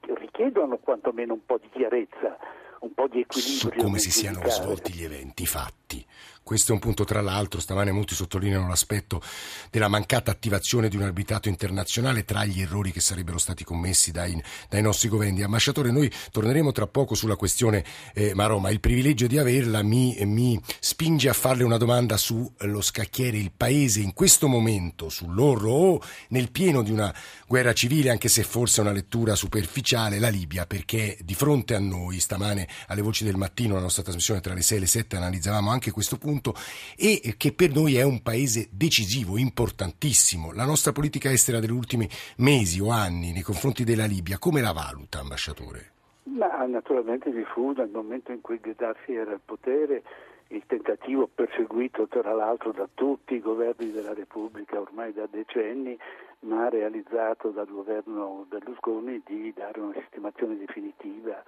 richiedono 0.00 0.76
quantomeno 0.76 1.32
un 1.32 1.44
po' 1.46 1.56
di 1.56 1.70
chiarezza 1.70 2.36
un 2.80 2.92
po' 2.92 3.08
di 3.08 3.20
equilibrio. 3.20 3.72
Su 3.72 3.82
come 3.82 3.98
si 3.98 4.10
siano 4.10 4.46
svolti 4.50 4.92
gli 4.92 5.04
eventi, 5.04 5.44
i 5.44 5.46
fatti. 5.94 6.06
Questo 6.44 6.72
è 6.72 6.74
un 6.74 6.80
punto, 6.80 7.04
tra 7.04 7.22
l'altro, 7.22 7.58
stamane 7.58 7.90
molti 7.90 8.14
sottolineano 8.14 8.68
l'aspetto 8.68 9.22
della 9.70 9.88
mancata 9.88 10.30
attivazione 10.30 10.90
di 10.90 10.96
un 10.96 11.04
arbitrato 11.04 11.48
internazionale 11.48 12.26
tra 12.26 12.44
gli 12.44 12.60
errori 12.60 12.92
che 12.92 13.00
sarebbero 13.00 13.38
stati 13.38 13.64
commessi 13.64 14.10
dai, 14.10 14.38
dai 14.68 14.82
nostri 14.82 15.08
governi. 15.08 15.42
Ambasciatore, 15.42 15.90
noi 15.90 16.12
torneremo 16.30 16.70
tra 16.70 16.86
poco 16.86 17.14
sulla 17.14 17.36
questione 17.36 17.82
eh, 18.12 18.34
Maroma. 18.34 18.68
Il 18.68 18.80
privilegio 18.80 19.26
di 19.26 19.38
averla 19.38 19.82
mi, 19.82 20.18
mi 20.26 20.60
spinge 20.80 21.30
a 21.30 21.32
farle 21.32 21.64
una 21.64 21.78
domanda 21.78 22.18
sullo 22.18 22.82
scacchiere. 22.82 23.38
Il 23.38 23.52
paese 23.56 24.00
in 24.00 24.12
questo 24.12 24.46
momento, 24.46 25.08
sull'orlo 25.08 25.70
o 25.70 26.02
nel 26.28 26.50
pieno 26.50 26.82
di 26.82 26.90
una 26.90 27.12
guerra 27.46 27.72
civile, 27.72 28.10
anche 28.10 28.28
se 28.28 28.42
forse 28.42 28.80
è 28.80 28.84
una 28.84 28.92
lettura 28.92 29.34
superficiale, 29.34 30.18
la 30.18 30.28
Libia, 30.28 30.66
perché 30.66 31.16
di 31.22 31.34
fronte 31.34 31.74
a 31.74 31.78
noi, 31.78 32.20
stamane 32.20 32.68
alle 32.88 33.00
voci 33.00 33.24
del 33.24 33.36
mattino, 33.36 33.76
la 33.76 33.80
nostra 33.80 34.02
trasmissione 34.02 34.42
tra 34.42 34.52
le 34.52 34.60
6 34.60 34.76
e 34.76 34.80
le 34.80 34.86
7, 34.86 35.16
analizzavamo 35.16 35.70
anche 35.70 35.83
questo 35.90 36.16
punto 36.16 36.54
e 36.96 37.34
che 37.36 37.52
per 37.52 37.70
noi 37.72 37.96
è 37.96 38.02
un 38.02 38.22
paese 38.22 38.68
decisivo, 38.70 39.36
importantissimo. 39.36 40.52
La 40.52 40.64
nostra 40.64 40.92
politica 40.92 41.30
estera 41.30 41.60
degli 41.60 41.70
ultimi 41.70 42.08
mesi 42.38 42.80
o 42.80 42.90
anni 42.90 43.32
nei 43.32 43.42
confronti 43.42 43.84
della 43.84 44.06
Libia, 44.06 44.38
come 44.38 44.60
la 44.60 44.72
valuta, 44.72 45.20
ambasciatore? 45.20 45.92
Ma 46.24 46.64
naturalmente 46.66 47.30
vi 47.30 47.44
fu 47.44 47.72
nel 47.72 47.90
momento 47.90 48.32
in 48.32 48.40
cui 48.40 48.58
Gheddafi 48.58 49.14
era 49.14 49.32
al 49.32 49.40
potere 49.44 50.02
il 50.48 50.62
tentativo 50.66 51.28
perseguito 51.32 52.06
tra 52.06 52.32
l'altro 52.32 52.72
da 52.72 52.88
tutti 52.92 53.34
i 53.34 53.40
governi 53.40 53.90
della 53.90 54.14
Repubblica 54.14 54.80
ormai 54.80 55.12
da 55.12 55.26
decenni, 55.30 55.98
ma 56.40 56.68
realizzato 56.68 57.48
dal 57.48 57.68
governo 57.68 58.46
Berlusconi 58.48 59.22
di 59.24 59.52
dare 59.54 59.80
una 59.80 59.94
sistemazione 59.94 60.56
definitiva 60.56 61.42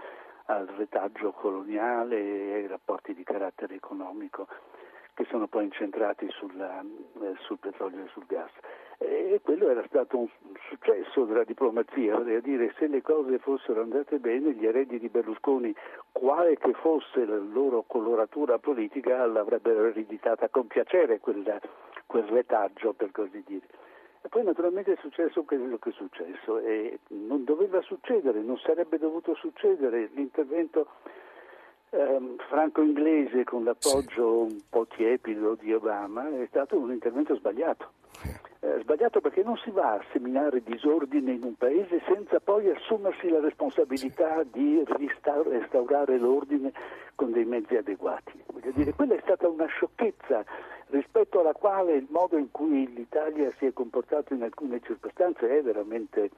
al 0.47 0.67
retaggio 0.67 1.33
coloniale 1.33 2.17
e 2.17 2.53
ai 2.55 2.67
rapporti 2.67 3.15
di 3.15 3.23
carattere 3.23 3.75
economico 3.75 4.47
che 5.17 5.25
sono 5.31 5.47
poi 5.47 5.65
incentrati 5.65 6.29
sulla, 6.29 6.83
eh, 6.83 7.35
sul 7.39 7.59
petrolio 7.59 8.05
e 8.05 8.09
sul 8.09 8.27
gas. 8.27 8.51
E 8.99 9.41
quello 9.43 9.71
era 9.71 9.83
stato 9.87 10.19
un 10.19 10.29
successo 10.69 11.25
della 11.25 11.45
diplomazia, 11.45 12.17
a 12.17 12.41
dire 12.41 12.75
se 12.79 12.87
le 12.87 13.01
cose 13.01 13.39
fossero 13.39 13.81
andate 13.81 14.19
bene, 14.19 14.53
gli 14.53 14.67
eredi 14.67 14.99
di 14.99 15.09
Berlusconi, 15.09 15.75
quale 16.13 16.59
che 16.59 16.73
fosse 16.75 17.25
la 17.25 17.37
loro 17.39 17.85
coloratura 17.87 18.59
politica, 18.59 19.25
l'avrebbero 19.25 19.87
ereditata 19.87 20.51
con 20.51 20.67
piacere 20.67 21.19
quel, 21.19 21.61
quel 22.05 22.25
retaggio, 22.25 22.93
per 22.93 23.11
così 23.11 23.43
dire. 23.47 23.67
E 24.27 24.29
poi 24.29 24.43
naturalmente 24.43 24.93
è 24.93 24.97
successo 24.99 25.45
quello 25.45 25.79
che 25.79 25.91
è 25.91 25.93
successo 25.93 26.59
e 26.59 26.99
non 27.11 27.45
doveva 27.45 27.81
succedere, 27.83 28.43
non 28.43 28.59
sarebbe 28.59 28.99
dovuto 28.99 29.37
succedere. 29.37 30.11
L'intervento 30.15 30.89
ehm, 31.91 32.35
franco-inglese 32.49 33.45
con 33.45 33.63
l'appoggio 33.63 34.39
un 34.39 34.59
po' 34.69 34.85
tiepido 34.89 35.55
di 35.55 35.73
Obama 35.73 36.29
è 36.29 36.45
stato 36.49 36.77
un 36.77 36.91
intervento 36.91 37.37
sbagliato. 37.37 37.93
Eh, 38.59 38.81
sbagliato 38.81 39.21
perché 39.21 39.45
non 39.45 39.57
si 39.59 39.71
va 39.71 39.93
a 39.93 40.05
seminare 40.11 40.61
disordine 40.61 41.31
in 41.31 41.45
un 41.45 41.55
paese 41.55 42.03
senza 42.09 42.41
poi 42.41 42.69
assumersi 42.69 43.29
la 43.29 43.39
responsabilità 43.39 44.43
di 44.43 44.83
rista- 44.87 45.41
restaurare 45.45 46.19
l'ordine 46.19 46.73
con 47.15 47.31
dei 47.31 47.45
mezzi 47.45 47.77
adeguati. 47.77 48.43
Voglio 48.53 48.73
dire, 48.73 48.93
quella 48.93 49.15
è 49.15 49.21
stata 49.23 49.47
una 49.47 49.67
sciocchezza 49.67 50.45
rispetto 50.89 51.41
alla 51.41 51.53
quale 51.53 51.95
il 51.95 52.07
modo 52.11 52.37
in 52.37 52.51
cui 52.51 52.93
l'Italia 52.93 53.53
si 53.59 53.67
è 53.67 53.73
comportata 53.73 54.35
in 54.35 54.43
alcune 54.43 54.81
circostanze 54.83 55.59
è 55.59 55.63
veramente 55.63 56.31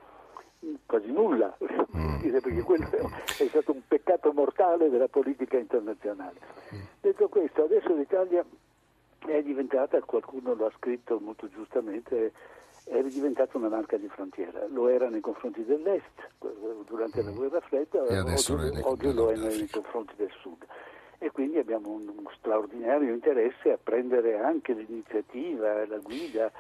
quasi 0.87 1.11
nulla, 1.13 1.55
perché 1.59 2.63
quello 2.63 2.89
è 2.89 3.47
stato 3.49 3.73
un 3.73 3.81
peccato 3.87 4.33
mortale 4.33 4.89
della 4.89 5.09
politica 5.09 5.57
internazionale. 5.57 6.39
Detto 7.01 7.29
questo, 7.29 7.65
adesso 7.65 7.95
l'Italia 7.95 8.45
è 9.27 9.43
diventata, 9.43 10.01
qualcuno 10.01 10.55
lo 10.55 10.67
ha 10.67 10.73
scritto 10.77 11.19
molto 11.21 11.49
giustamente, 11.49 12.33
è 12.85 13.03
diventata 13.03 13.57
una 13.59 13.69
marca 13.69 13.97
di 13.97 14.09
frontiera, 14.09 14.67
lo 14.69 14.89
era 14.89 15.09
nei 15.09 15.21
confronti 15.21 15.65
dell'est 15.65 16.31
durante 16.87 17.23
la 17.23 17.31
guerra 17.31 17.61
fredda, 17.61 18.03
oggi, 18.03 18.81
oggi 18.83 19.13
lo 19.13 19.31
è 19.31 19.37
nei 19.37 19.69
confronti 19.69 20.15
del 20.17 20.33
sud 20.41 20.65
e 21.19 21.31
quindi 21.31 21.59
abbiamo 21.59 21.91
un, 21.91 22.09
un 22.09 22.29
straordinario 22.37 23.13
interesse 23.13 23.73
a 23.73 23.79
prendere 23.83 24.39
anche 24.39 24.73
l'iniziativa, 24.73 25.87
la 25.87 25.99
guida 25.99 26.51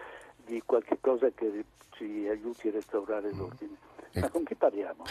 di 0.44 0.62
qualche 0.64 0.98
cosa 1.00 1.30
che 1.30 1.64
ci 1.90 2.26
aiuti 2.28 2.68
a 2.68 2.72
restaurare 2.72 3.32
l'ordine. 3.32 3.76
Ma 4.20 4.30
con 4.30 4.44
chi 4.44 4.54
parliamo? 4.54 5.04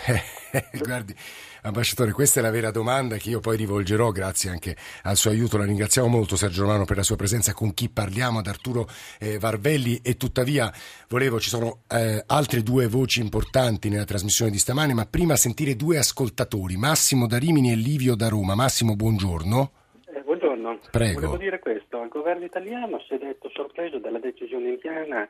Guardi, 0.79 1.15
ambasciatore, 1.63 2.11
questa 2.11 2.39
è 2.39 2.43
la 2.43 2.51
vera 2.51 2.71
domanda 2.71 3.17
che 3.17 3.29
io 3.29 3.39
poi 3.39 3.57
rivolgerò, 3.57 4.11
grazie 4.11 4.49
anche 4.49 4.75
al 5.03 5.15
suo 5.15 5.31
aiuto. 5.31 5.57
La 5.57 5.65
ringraziamo 5.65 6.07
molto 6.07 6.35
Sergio 6.35 6.63
Romano 6.63 6.85
per 6.85 6.97
la 6.97 7.03
sua 7.03 7.15
presenza. 7.15 7.53
Con 7.53 7.73
chi 7.73 7.89
parliamo? 7.89 8.39
Ad 8.39 8.47
Arturo 8.47 8.87
eh, 9.19 9.37
Varvelli 9.39 9.99
e 10.03 10.17
tuttavia 10.17 10.71
volevo, 11.09 11.39
ci 11.39 11.49
sono 11.49 11.81
eh, 11.89 12.23
altre 12.25 12.63
due 12.63 12.87
voci 12.87 13.21
importanti 13.21 13.89
nella 13.89 14.05
trasmissione 14.05 14.51
di 14.51 14.57
stamane, 14.57 14.93
ma 14.93 15.05
prima 15.05 15.35
sentire 15.35 15.75
due 15.75 15.97
ascoltatori, 15.97 16.77
Massimo 16.77 17.27
da 17.27 17.37
Rimini 17.37 17.71
e 17.71 17.75
Livio 17.75 18.15
da 18.15 18.29
Roma. 18.29 18.55
Massimo, 18.55 18.95
buongiorno. 18.95 19.71
Eh, 20.13 20.21
buongiorno. 20.21 20.79
Prego. 20.91 21.19
Volevo 21.19 21.37
dire 21.37 21.59
questo, 21.59 22.01
il 22.01 22.09
governo 22.09 22.45
italiano 22.45 22.99
si 23.07 23.13
è 23.13 23.17
detto 23.17 23.49
sorpreso 23.53 23.99
dalla 23.99 24.19
decisione 24.19 24.69
indiana 24.69 25.27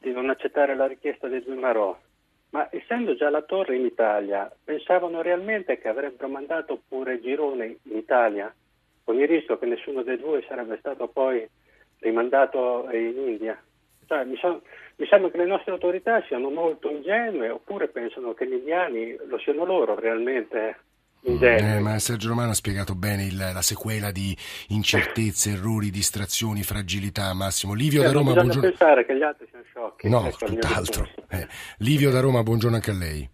di 0.00 0.12
non 0.12 0.30
accettare 0.30 0.76
la 0.76 0.86
richiesta 0.86 1.28
dei 1.28 1.42
due 1.42 1.56
Marò. 1.56 1.98
Ma 2.50 2.68
essendo 2.70 3.14
già 3.14 3.28
la 3.28 3.42
torre 3.42 3.76
in 3.76 3.84
Italia, 3.84 4.50
pensavano 4.64 5.20
realmente 5.20 5.78
che 5.78 5.88
avrebbero 5.88 6.28
mandato 6.28 6.80
pure 6.88 7.20
Girone 7.20 7.76
in 7.82 7.96
Italia, 7.96 8.52
con 9.04 9.20
il 9.20 9.28
rischio 9.28 9.58
che 9.58 9.66
nessuno 9.66 10.02
dei 10.02 10.18
due 10.18 10.44
sarebbe 10.48 10.78
stato 10.78 11.08
poi 11.08 11.46
rimandato 12.00 12.88
in 12.92 13.18
India? 13.18 13.60
Cioè, 14.06 14.24
mi, 14.24 14.36
son, 14.36 14.60
mi 14.96 15.06
sembra 15.06 15.30
che 15.30 15.36
le 15.36 15.44
nostre 15.44 15.72
autorità 15.72 16.22
siano 16.22 16.48
molto 16.48 16.88
ingenue, 16.88 17.50
oppure 17.50 17.88
pensano 17.88 18.32
che 18.32 18.46
gli 18.46 18.54
indiani 18.54 19.18
lo 19.26 19.38
siano 19.38 19.66
loro 19.66 19.94
realmente 19.94 20.76
eh, 21.22 21.80
ma 21.80 21.98
Sergio 21.98 22.28
Romano 22.28 22.50
ha 22.50 22.54
spiegato 22.54 22.94
bene 22.94 23.24
il, 23.24 23.36
la 23.36 23.62
sequela 23.62 24.10
di 24.10 24.36
incertezze, 24.68 25.50
errori, 25.50 25.90
distrazioni, 25.90 26.62
fragilità. 26.62 27.32
Massimo 27.34 27.74
Livio 27.74 28.00
cioè, 28.00 28.08
da 28.08 28.12
Roma, 28.12 28.32
buongiorno. 28.32 28.60
buongiorno. 28.60 28.76
pensare 28.76 29.06
che 29.06 29.16
gli 29.16 29.22
altri 29.22 29.46
siano 29.50 29.64
sciocchi. 29.64 30.08
No, 30.08 30.26
Ecco 30.26 30.46
tutt'altro. 30.46 31.08
Eh, 31.28 31.46
Livio 31.78 32.10
da 32.10 32.20
Roma, 32.20 32.42
buongiorno 32.42 32.76
anche 32.76 32.90
a 32.90 32.94
lei. 32.94 33.28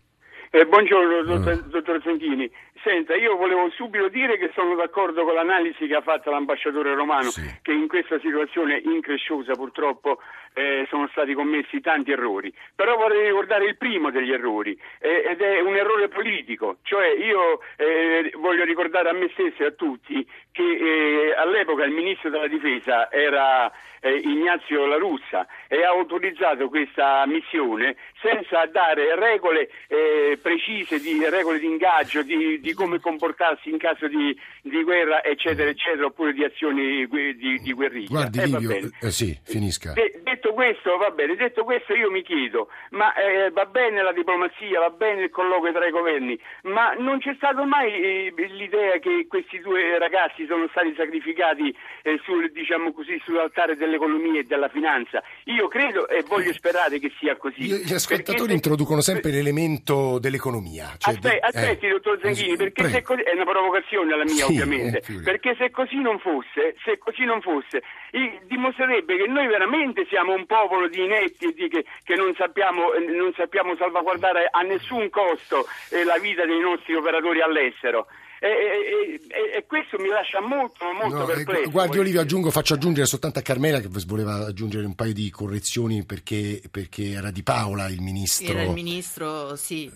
Eh, 0.50 0.66
buongiorno 0.66 1.24
dottor, 1.24 1.64
dottor 1.64 2.00
Zanchini. 2.04 2.48
Senta, 2.84 3.16
io 3.16 3.36
volevo 3.36 3.70
subito 3.70 4.08
dire 4.08 4.36
che 4.36 4.50
sono 4.52 4.74
d'accordo 4.74 5.24
con 5.24 5.32
l'analisi 5.32 5.86
che 5.86 5.94
ha 5.94 6.02
fatto 6.02 6.30
l'ambasciatore 6.30 6.94
romano, 6.94 7.30
che 7.62 7.72
in 7.72 7.88
questa 7.88 8.18
situazione 8.20 8.76
incresciosa 8.76 9.54
purtroppo 9.54 10.20
eh, 10.52 10.84
sono 10.90 11.08
stati 11.10 11.32
commessi 11.32 11.80
tanti 11.80 12.12
errori. 12.12 12.52
Però 12.74 12.94
vorrei 12.96 13.24
ricordare 13.28 13.64
il 13.64 13.78
primo 13.78 14.10
degli 14.10 14.30
errori, 14.30 14.78
eh, 14.98 15.24
ed 15.30 15.40
è 15.40 15.60
un 15.60 15.74
errore 15.74 16.08
politico. 16.08 16.76
Cioè 16.82 17.06
io 17.06 17.60
eh, 17.76 18.30
voglio 18.34 18.64
ricordare 18.64 19.08
a 19.08 19.14
me 19.14 19.30
stesso 19.32 19.62
e 19.62 19.66
a 19.66 19.70
tutti 19.70 20.26
che 20.52 20.62
eh, 20.62 21.34
all'epoca 21.36 21.84
il 21.84 21.92
ministro 21.92 22.28
della 22.28 22.48
difesa 22.48 23.10
era 23.10 23.72
eh, 24.04 24.18
Ignazio 24.18 24.84
La 24.84 24.96
Russa 24.96 25.46
e 25.66 25.82
ha 25.82 25.88
autorizzato 25.88 26.68
questa 26.68 27.24
missione 27.26 27.96
senza 28.20 28.66
dare 28.66 29.16
regole 29.16 29.70
eh, 29.88 30.38
precise, 30.40 31.00
di, 31.00 31.26
regole 31.28 31.58
di 31.58 31.66
ingaggio, 31.66 32.22
di, 32.22 32.60
di 32.60 32.73
come 32.74 33.00
comportarsi 33.00 33.70
in 33.70 33.78
caso 33.78 34.06
di, 34.08 34.36
di, 34.64 34.82
guerra, 34.82 35.22
eccetera, 35.22 35.68
eccetera, 35.68 36.06
oppure 36.06 36.32
di 36.32 36.42
azioni 36.42 37.06
di, 37.06 37.60
di 37.60 37.72
guerriglia. 37.74 38.08
Guardi 38.08 38.38
Eh, 38.38 38.46
Livio, 38.46 38.90
eh, 39.00 39.10
sì, 39.10 39.38
finisca. 39.44 39.92
De- 39.92 40.20
detto 40.22 40.52
questo, 40.54 40.96
va 40.96 41.10
bene, 41.10 41.36
detto 41.36 41.64
questo 41.64 41.92
io 41.94 42.10
mi 42.10 42.22
chiedo, 42.22 42.68
ma 42.90 43.12
eh, 43.14 43.50
va 43.50 43.66
bene 43.66 44.02
la 44.02 44.12
diplomazia, 44.12 44.80
va 44.80 44.88
bene 44.90 45.24
il 45.24 45.30
colloquio 45.30 45.72
tra 45.72 45.86
i 45.86 45.90
governi, 45.90 46.38
ma 46.62 46.92
non 46.94 47.18
c'è 47.18 47.34
stato 47.36 47.64
mai 47.64 47.92
eh, 47.92 48.32
l'idea 48.36 48.98
che 48.98 49.26
questi 49.28 49.58
due 49.60 49.98
ragazzi 49.98 50.46
sono 50.46 50.66
stati 50.70 50.94
sacrificati 50.96 51.74
eh, 52.02 52.18
sul, 52.24 52.50
diciamo 52.52 52.92
così, 52.92 53.20
sull'altare 53.24 53.76
dell'economia 53.76 54.40
e 54.40 54.44
della 54.44 54.68
finanza? 54.68 55.22
Io 55.44 55.68
credo 55.68 56.08
e 56.08 56.22
voglio 56.26 56.52
sperare 56.54 56.98
che 56.98 57.12
sia 57.18 57.36
così. 57.36 57.64
Io- 57.66 57.76
Gli 57.76 57.92
ascoltatori 57.92 58.48
se- 58.48 58.54
introducono 58.54 59.00
sempre 59.02 59.30
l'elemento 59.30 60.18
dell'economia. 60.18 60.94
Cioè 60.96 61.14
Aspe- 61.14 61.28
de- 61.28 61.38
aspetti, 61.40 61.86
eh, 61.86 61.90
dottor 61.90 62.18
Zanchini, 62.22 62.56
perché 62.56 62.82
prego. 62.82 62.90
se 62.96 63.02
così, 63.02 63.20
è 63.22 63.32
una 63.34 63.44
provocazione 63.44 64.16
la 64.16 64.24
mia, 64.24 64.44
Sì, 64.46 64.53
ovviamente. 64.60 64.98
eh, 65.06 65.20
perché 65.22 65.54
se 65.56 65.70
così 65.70 65.96
non 66.00 66.18
fosse, 66.18 66.74
se 66.84 66.98
così 66.98 67.24
non 67.24 67.40
fosse, 67.40 67.82
i- 68.12 68.40
dimostrerebbe 68.44 69.16
che 69.16 69.26
noi 69.26 69.46
veramente 69.46 70.06
siamo 70.06 70.32
un 70.34 70.46
popolo 70.46 70.88
di 70.88 71.02
inetti 71.04 71.46
e 71.46 71.52
di 71.54 71.68
che, 71.68 71.84
che 72.04 72.14
non, 72.14 72.34
sappiamo, 72.36 72.92
non 73.08 73.32
sappiamo 73.36 73.74
salvaguardare 73.76 74.48
a 74.50 74.62
nessun 74.62 75.08
costo 75.10 75.66
eh, 75.90 76.04
la 76.04 76.18
vita 76.18 76.44
dei 76.44 76.60
nostri 76.60 76.94
operatori 76.94 77.40
all'estero. 77.40 78.06
E, 78.44 79.20
e- 79.26 79.56
e- 79.56 79.64
questo 79.66 79.96
mi 79.98 80.08
lascia 80.08 80.38
molto, 80.42 80.84
molto 80.92 81.16
No, 81.16 81.24
perplesso. 81.24 81.70
guardi 81.70 81.98
Olivio, 81.98 82.20
aggiungo, 82.20 82.50
faccio 82.50 82.74
aggiungere 82.74 83.06
soltanto 83.06 83.38
a 83.38 83.42
Carmela 83.42 83.80
che 83.80 83.88
voleva 84.06 84.44
aggiungere 84.44 84.84
un 84.84 84.94
paio 84.94 85.14
di 85.14 85.30
correzioni 85.30 86.04
perché, 86.04 86.60
perché 86.70 87.12
era 87.12 87.30
di 87.30 87.42
Paola 87.42 87.88
il 87.88 88.02
ministro. 88.02 88.52
Era 88.52 88.64
il 88.64 88.72
ministro, 88.72 89.56
sì, 89.56 89.90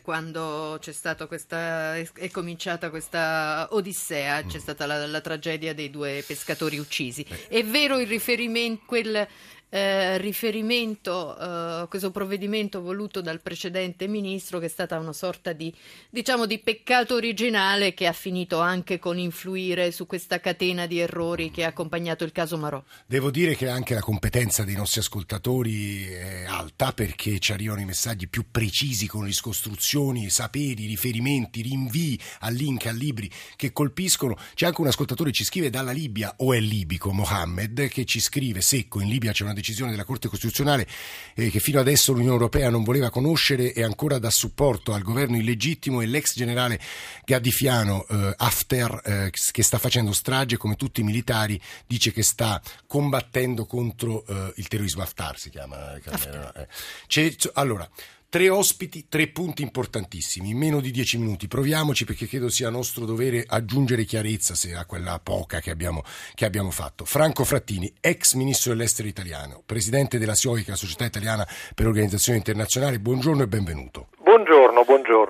quando 0.00 0.78
c'è 0.80 0.92
stata 0.92 1.26
questa, 1.26 1.94
è 1.96 2.30
cominciata 2.30 2.88
questa 2.88 3.68
odissea, 3.72 4.42
c'è 4.44 4.58
stata 4.58 4.86
la, 4.86 5.06
la 5.06 5.20
tragedia 5.20 5.74
dei 5.74 5.90
due 5.90 6.24
pescatori 6.26 6.78
uccisi. 6.78 7.26
È 7.46 7.62
vero 7.62 8.00
il 8.00 8.06
riferimento, 8.06 8.84
quel 8.86 9.28
eh, 9.74 10.18
riferimento, 10.18 11.34
eh, 11.38 11.88
questo 11.88 12.10
provvedimento 12.10 12.82
voluto 12.82 13.22
dal 13.22 13.40
precedente 13.40 14.06
ministro 14.06 14.58
che 14.58 14.66
è 14.66 14.68
stata 14.68 14.98
una 14.98 15.14
sorta 15.14 15.54
di, 15.54 15.74
diciamo, 16.10 16.44
di 16.44 16.58
peccato 16.58 17.14
originale 17.14 17.94
che 17.94 18.06
ha 18.06 18.12
finito 18.12 18.60
anche 18.60 18.98
con 18.98 19.18
influire 19.18 19.90
su 19.90 20.06
questa 20.06 20.40
catena 20.40 20.84
di 20.84 20.98
errori 20.98 21.50
che 21.50 21.64
ha 21.64 21.68
accompagnato 21.68 22.22
il 22.24 22.32
caso 22.32 22.58
Marò. 22.58 22.84
Devo 23.06 23.30
dire 23.30 23.56
che 23.56 23.70
anche 23.70 23.94
la 23.94 24.02
competenza 24.02 24.62
dei 24.62 24.74
nostri 24.74 25.00
ascoltatori 25.00 26.04
è 26.04 26.44
alta 26.44 26.92
perché 26.92 27.38
ci 27.38 27.52
arrivano 27.52 27.80
i 27.80 27.86
messaggi 27.86 28.28
più 28.28 28.44
precisi 28.50 29.06
con 29.06 29.24
riscostruzioni, 29.24 30.28
saperi, 30.28 30.84
riferimenti, 30.84 31.62
rinvii 31.62 32.20
a 32.40 32.50
link, 32.50 32.84
a 32.88 32.92
libri 32.92 33.30
che 33.56 33.72
colpiscono. 33.72 34.36
C'è 34.52 34.66
anche 34.66 34.82
un 34.82 34.88
ascoltatore 34.88 35.30
che 35.30 35.36
ci 35.36 35.44
scrive 35.44 35.70
dalla 35.70 35.92
Libia, 35.92 36.34
o 36.38 36.52
è 36.52 36.60
libico, 36.60 37.10
Mohammed, 37.10 37.88
che 37.88 38.04
ci 38.04 38.20
scrive 38.20 38.60
secco, 38.60 39.00
in 39.00 39.08
Libia 39.08 39.32
c'è 39.32 39.44
una 39.44 39.60
decisione 39.62 39.92
della 39.92 40.04
Corte 40.04 40.28
Costituzionale 40.28 40.86
eh, 41.34 41.48
che 41.48 41.60
fino 41.60 41.80
adesso 41.80 42.12
l'Unione 42.12 42.34
Europea 42.34 42.68
non 42.68 42.82
voleva 42.82 43.08
conoscere 43.08 43.72
e 43.72 43.82
ancora 43.82 44.18
dà 44.18 44.28
supporto 44.30 44.92
al 44.92 45.02
governo 45.02 45.36
illegittimo 45.36 46.00
e 46.00 46.06
l'ex 46.06 46.34
generale 46.34 46.78
gaddifiano 47.24 48.04
eh, 48.08 48.34
Haftar 48.36 49.00
eh, 49.04 49.30
che 49.30 49.62
sta 49.62 49.78
facendo 49.78 50.12
strage 50.12 50.56
come 50.56 50.74
tutti 50.74 51.00
i 51.00 51.04
militari 51.04 51.58
dice 51.86 52.12
che 52.12 52.22
sta 52.22 52.60
combattendo 52.86 53.64
contro 53.64 54.26
eh, 54.26 54.52
il 54.56 54.68
terrorismo 54.68 55.02
Haftar 55.02 55.38
si 55.38 55.48
chiama 55.48 55.94
eh. 55.94 56.68
C'è- 57.06 57.34
allora 57.54 57.88
Tre 58.32 58.48
ospiti, 58.48 59.08
tre 59.10 59.28
punti 59.28 59.60
importantissimi, 59.60 60.48
in 60.48 60.56
meno 60.56 60.80
di 60.80 60.90
dieci 60.90 61.18
minuti. 61.18 61.48
Proviamoci 61.48 62.06
perché 62.06 62.26
credo 62.26 62.48
sia 62.48 62.70
nostro 62.70 63.04
dovere 63.04 63.44
aggiungere 63.46 64.06
chiarezza 64.06 64.54
a 64.74 64.86
quella 64.86 65.20
poca 65.22 65.60
che 65.60 65.70
abbiamo, 65.70 66.02
che 66.34 66.46
abbiamo 66.46 66.70
fatto. 66.70 67.04
Franco 67.04 67.44
Frattini, 67.44 67.92
ex 68.00 68.32
ministro 68.32 68.72
dell'estero 68.72 69.06
italiano, 69.06 69.62
presidente 69.66 70.16
della 70.16 70.34
SIOIC, 70.34 70.68
la 70.68 70.76
Società 70.76 71.04
Italiana 71.04 71.46
per 71.74 71.84
l'Organizzazione 71.84 72.38
Internazionale. 72.38 73.00
Buongiorno 73.00 73.42
e 73.42 73.48
benvenuto. 73.48 74.08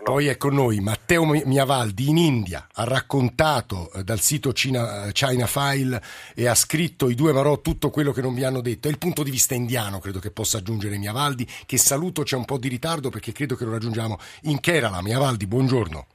Buongiorno. 0.03 0.05
Poi 0.05 0.27
è 0.27 0.37
con 0.37 0.55
noi 0.55 0.81
Matteo 0.81 1.25
Mi- 1.25 1.43
Miavaldi 1.45 2.09
in 2.09 2.19
India, 2.19 2.67
ha 2.73 2.85
raccontato 2.85 3.91
eh, 3.93 4.05
dal 4.05 4.21
sito 4.21 4.53
Cina, 4.53 5.11
China 5.12 5.47
File 5.47 6.03
e 6.35 6.47
ha 6.47 6.55
scritto 6.55 7.09
i 7.09 7.15
due 7.15 7.33
Marò 7.33 7.61
tutto 7.61 7.91
quello 7.91 8.12
che 8.12 8.21
non 8.21 8.35
vi 8.35 8.45
hanno 8.45 8.61
detto. 8.61 8.88
È 8.88 8.91
il 8.91 8.99
punto 8.99 9.23
di 9.23 9.31
vista 9.31 9.55
indiano, 9.55 10.01
credo 10.01 10.19
che 10.19 10.31
possa 10.31 10.59
aggiungere 10.59 10.99
Miavaldi, 10.99 11.49
che 11.67 11.79
saluto, 11.79 12.23
c'è 12.23 12.37
un 12.37 12.45
po' 12.45 12.59
di 12.59 12.69
ritardo 12.69 13.11
perché 13.11 13.33
credo 13.33 13.55
che 13.57 13.65
lo 13.65 13.73
raggiungiamo 13.73 14.19
in 14.43 14.61
Kerala. 14.61 15.03
Miavaldi, 15.03 15.47
buongiorno. 15.47 16.07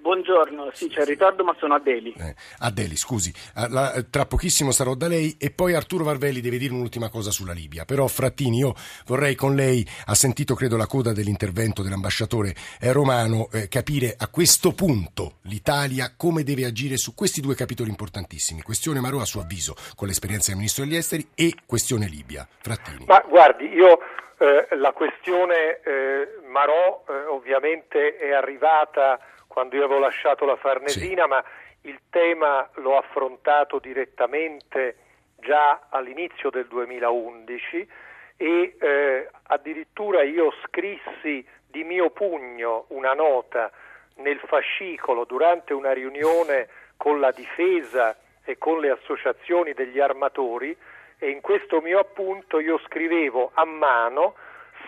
Buongiorno, 0.00 0.70
sì, 0.72 0.88
c'è 0.88 1.00
il 1.00 1.06
ritardo 1.06 1.44
ma 1.44 1.54
sono 1.58 1.74
a 1.74 1.78
Delhi. 1.78 2.14
Eh, 2.18 2.34
a 2.60 2.70
Delhi, 2.70 2.96
scusi. 2.96 3.32
Ah, 3.54 3.68
la, 3.68 4.04
tra 4.08 4.24
pochissimo 4.24 4.72
sarò 4.72 4.94
da 4.94 5.08
lei 5.08 5.36
e 5.38 5.50
poi 5.50 5.74
Arturo 5.74 6.04
Varvelli 6.04 6.40
deve 6.40 6.56
dire 6.56 6.72
un'ultima 6.72 7.10
cosa 7.10 7.30
sulla 7.30 7.52
Libia. 7.52 7.84
Però 7.84 8.06
Frattini, 8.06 8.58
io 8.58 8.74
vorrei 9.06 9.34
con 9.34 9.54
lei, 9.54 9.86
ha 10.06 10.14
sentito 10.14 10.54
credo 10.54 10.78
la 10.78 10.86
coda 10.86 11.12
dell'intervento 11.12 11.82
dell'ambasciatore 11.82 12.54
eh, 12.80 12.92
romano, 12.92 13.48
eh, 13.52 13.68
capire 13.68 14.14
a 14.16 14.28
questo 14.28 14.72
punto 14.72 15.34
l'Italia 15.42 16.14
come 16.16 16.44
deve 16.44 16.64
agire 16.64 16.96
su 16.96 17.14
questi 17.14 17.42
due 17.42 17.54
capitoli 17.54 17.90
importantissimi. 17.90 18.62
Questione 18.62 19.00
Marò 19.00 19.20
a 19.20 19.26
suo 19.26 19.42
avviso 19.42 19.74
con 19.96 20.08
l'esperienza 20.08 20.48
del 20.48 20.56
Ministro 20.56 20.84
degli 20.84 20.96
Esteri 20.96 21.28
e 21.34 21.54
questione 21.66 22.06
Libia. 22.06 22.48
Frattini. 22.62 23.04
Ma 23.06 23.22
guardi, 23.28 23.66
io 23.66 23.98
eh, 24.40 24.74
la 24.76 24.92
questione 24.92 25.80
eh, 25.84 26.40
Marò 26.50 27.04
eh, 27.06 27.19
ovviamente 27.40 28.16
è 28.16 28.32
arrivata 28.32 29.18
quando 29.46 29.74
io 29.76 29.84
avevo 29.84 30.00
lasciato 30.00 30.44
la 30.44 30.56
Farnesina, 30.56 31.22
sì. 31.22 31.28
ma 31.28 31.44
il 31.82 31.98
tema 32.10 32.68
l'ho 32.74 32.98
affrontato 32.98 33.78
direttamente 33.78 34.96
già 35.40 35.86
all'inizio 35.88 36.50
del 36.50 36.66
2011 36.66 37.88
e 38.36 38.76
eh, 38.78 39.28
addirittura 39.44 40.22
io 40.22 40.52
scrissi 40.66 41.44
di 41.66 41.82
mio 41.84 42.10
pugno 42.10 42.84
una 42.88 43.14
nota 43.14 43.70
nel 44.16 44.38
fascicolo 44.46 45.24
durante 45.24 45.72
una 45.72 45.92
riunione 45.92 46.68
con 46.96 47.20
la 47.20 47.30
difesa 47.30 48.16
e 48.44 48.58
con 48.58 48.80
le 48.80 48.90
associazioni 48.90 49.72
degli 49.72 49.98
armatori 49.98 50.76
e 51.18 51.30
in 51.30 51.40
questo 51.40 51.80
mio 51.80 51.98
appunto 51.98 52.60
io 52.60 52.78
scrivevo 52.86 53.52
a 53.54 53.64
mano 53.64 54.34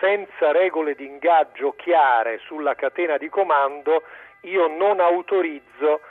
senza 0.03 0.51
regole 0.51 0.95
di 0.95 1.05
ingaggio 1.05 1.75
chiare 1.77 2.37
sulla 2.39 2.75
catena 2.75 3.15
di 3.17 3.29
comando 3.29 4.03
io 4.41 4.67
non 4.67 4.99
autorizzo 4.99 6.01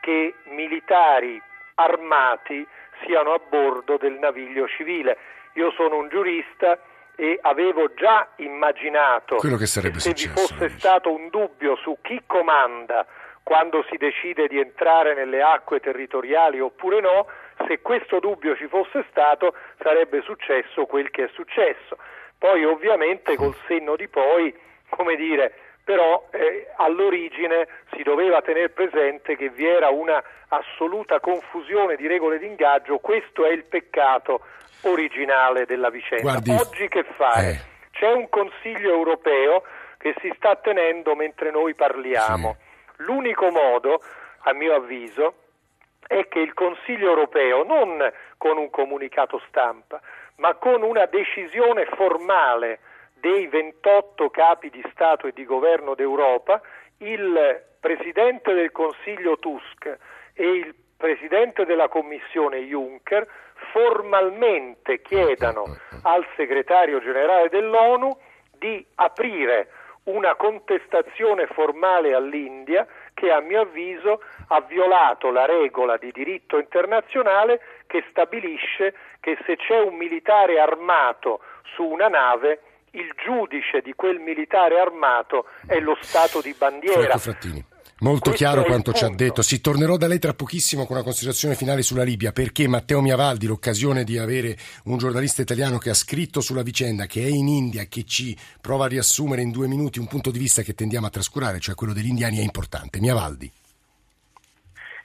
che 0.00 0.34
militari 0.44 1.42
armati 1.74 2.64
siano 3.04 3.32
a 3.32 3.40
bordo 3.40 3.96
del 3.96 4.12
naviglio 4.12 4.68
civile. 4.68 5.18
Io 5.54 5.72
sono 5.72 5.96
un 5.96 6.08
giurista 6.08 6.78
e 7.16 7.36
avevo 7.42 7.92
già 7.94 8.28
immaginato 8.36 9.36
che, 9.38 9.56
che 9.56 9.66
se 9.66 9.80
vi 9.80 10.28
fosse 10.28 10.68
stato 10.78 11.12
un 11.12 11.28
dubbio 11.28 11.74
su 11.74 11.98
chi 12.00 12.22
comanda 12.24 13.04
quando 13.42 13.84
si 13.90 13.96
decide 13.96 14.46
di 14.46 14.60
entrare 14.60 15.14
nelle 15.14 15.42
acque 15.42 15.80
territoriali 15.80 16.60
oppure 16.60 17.00
no, 17.00 17.26
se 17.66 17.80
questo 17.82 18.20
dubbio 18.20 18.54
ci 18.54 18.68
fosse 18.68 19.04
stato 19.10 19.52
sarebbe 19.82 20.22
successo 20.22 20.86
quel 20.86 21.10
che 21.10 21.24
è 21.24 21.30
successo. 21.32 21.98
Poi 22.42 22.64
ovviamente 22.64 23.36
col 23.36 23.54
senno 23.68 23.94
di 23.94 24.08
poi, 24.08 24.52
come 24.88 25.14
dire, 25.14 25.54
però 25.84 26.26
eh, 26.32 26.66
all'origine 26.76 27.68
si 27.94 28.02
doveva 28.02 28.42
tenere 28.42 28.68
presente 28.70 29.36
che 29.36 29.48
vi 29.50 29.64
era 29.64 29.90
una 29.90 30.20
assoluta 30.48 31.20
confusione 31.20 31.94
di 31.94 32.08
regole 32.08 32.40
di 32.40 32.46
ingaggio, 32.46 32.98
questo 32.98 33.46
è 33.46 33.52
il 33.52 33.62
peccato 33.62 34.40
originale 34.80 35.66
della 35.66 35.88
vicenda. 35.88 36.32
Guardi, 36.32 36.50
Oggi 36.50 36.88
che 36.88 37.04
fare? 37.14 37.48
Eh. 37.48 37.60
C'è 37.92 38.10
un 38.10 38.28
Consiglio 38.28 38.92
europeo 38.92 39.62
che 39.96 40.12
si 40.20 40.32
sta 40.34 40.56
tenendo 40.56 41.14
mentre 41.14 41.52
noi 41.52 41.76
parliamo. 41.76 42.56
Sì. 42.58 43.02
L'unico 43.04 43.50
modo, 43.50 44.02
a 44.40 44.52
mio 44.52 44.74
avviso, 44.74 45.34
è 46.08 46.26
che 46.26 46.40
il 46.40 46.54
Consiglio 46.54 47.08
europeo, 47.08 47.62
non 47.62 48.04
con 48.36 48.56
un 48.56 48.68
comunicato 48.68 49.40
stampa, 49.46 50.00
ma 50.42 50.54
con 50.54 50.82
una 50.82 51.06
decisione 51.06 51.86
formale, 51.86 52.80
dei 53.14 53.46
28 53.46 54.28
capi 54.30 54.70
di 54.70 54.84
Stato 54.90 55.28
e 55.28 55.32
di 55.32 55.44
governo 55.44 55.94
d'Europa, 55.94 56.60
il 56.98 57.62
Presidente 57.78 58.52
del 58.52 58.72
Consiglio 58.72 59.38
Tusk 59.38 59.98
e 60.34 60.44
il 60.44 60.74
Presidente 60.96 61.64
della 61.64 61.86
Commissione 61.86 62.58
Juncker 62.58 63.24
formalmente 63.70 65.00
chiedano 65.02 65.76
al 66.02 66.26
Segretario 66.34 66.98
Generale 66.98 67.48
dell'ONU 67.48 68.10
di 68.58 68.84
aprire 68.96 69.68
una 70.04 70.34
contestazione 70.34 71.46
formale 71.46 72.14
all'India 72.14 72.84
che 73.22 73.30
a 73.30 73.38
mio 73.38 73.60
avviso 73.60 74.20
ha 74.48 74.60
violato 74.62 75.30
la 75.30 75.46
regola 75.46 75.96
di 75.96 76.10
diritto 76.10 76.58
internazionale 76.58 77.60
che 77.86 78.04
stabilisce 78.10 78.94
che 79.20 79.38
se 79.46 79.54
c'è 79.54 79.78
un 79.78 79.94
militare 79.94 80.58
armato 80.58 81.38
su 81.76 81.84
una 81.84 82.08
nave 82.08 82.62
il 82.94 83.14
giudice 83.24 83.80
di 83.80 83.92
quel 83.94 84.18
militare 84.18 84.80
armato 84.80 85.46
è 85.68 85.78
lo 85.78 85.96
Stato 86.00 86.40
di 86.40 86.52
bandiera. 86.58 87.16
Molto 88.02 88.30
Questo 88.30 88.44
chiaro 88.44 88.64
quanto 88.64 88.92
ci 88.92 89.04
ha 89.04 89.10
detto. 89.10 89.42
Si 89.42 89.60
tornerò 89.60 89.96
da 89.96 90.08
lei 90.08 90.18
tra 90.18 90.34
pochissimo 90.34 90.86
con 90.86 90.96
una 90.96 91.04
considerazione 91.04 91.54
finale 91.54 91.82
sulla 91.82 92.02
Libia, 92.02 92.32
perché 92.32 92.66
Matteo 92.66 93.00
Miavaldi, 93.00 93.46
l'occasione 93.46 94.02
di 94.02 94.18
avere 94.18 94.56
un 94.84 94.98
giornalista 94.98 95.40
italiano 95.40 95.78
che 95.78 95.90
ha 95.90 95.94
scritto 95.94 96.40
sulla 96.40 96.62
vicenda, 96.62 97.06
che 97.06 97.22
è 97.22 97.28
in 97.28 97.46
India, 97.46 97.84
che 97.84 98.02
ci 98.02 98.36
prova 98.60 98.86
a 98.86 98.88
riassumere 98.88 99.42
in 99.42 99.52
due 99.52 99.68
minuti 99.68 100.00
un 100.00 100.08
punto 100.08 100.32
di 100.32 100.40
vista 100.40 100.62
che 100.62 100.74
tendiamo 100.74 101.06
a 101.06 101.10
trascurare, 101.10 101.60
cioè 101.60 101.76
quello 101.76 101.92
degli 101.92 102.08
indiani, 102.08 102.38
è 102.38 102.42
importante. 102.42 102.98
Miavaldi. 102.98 103.50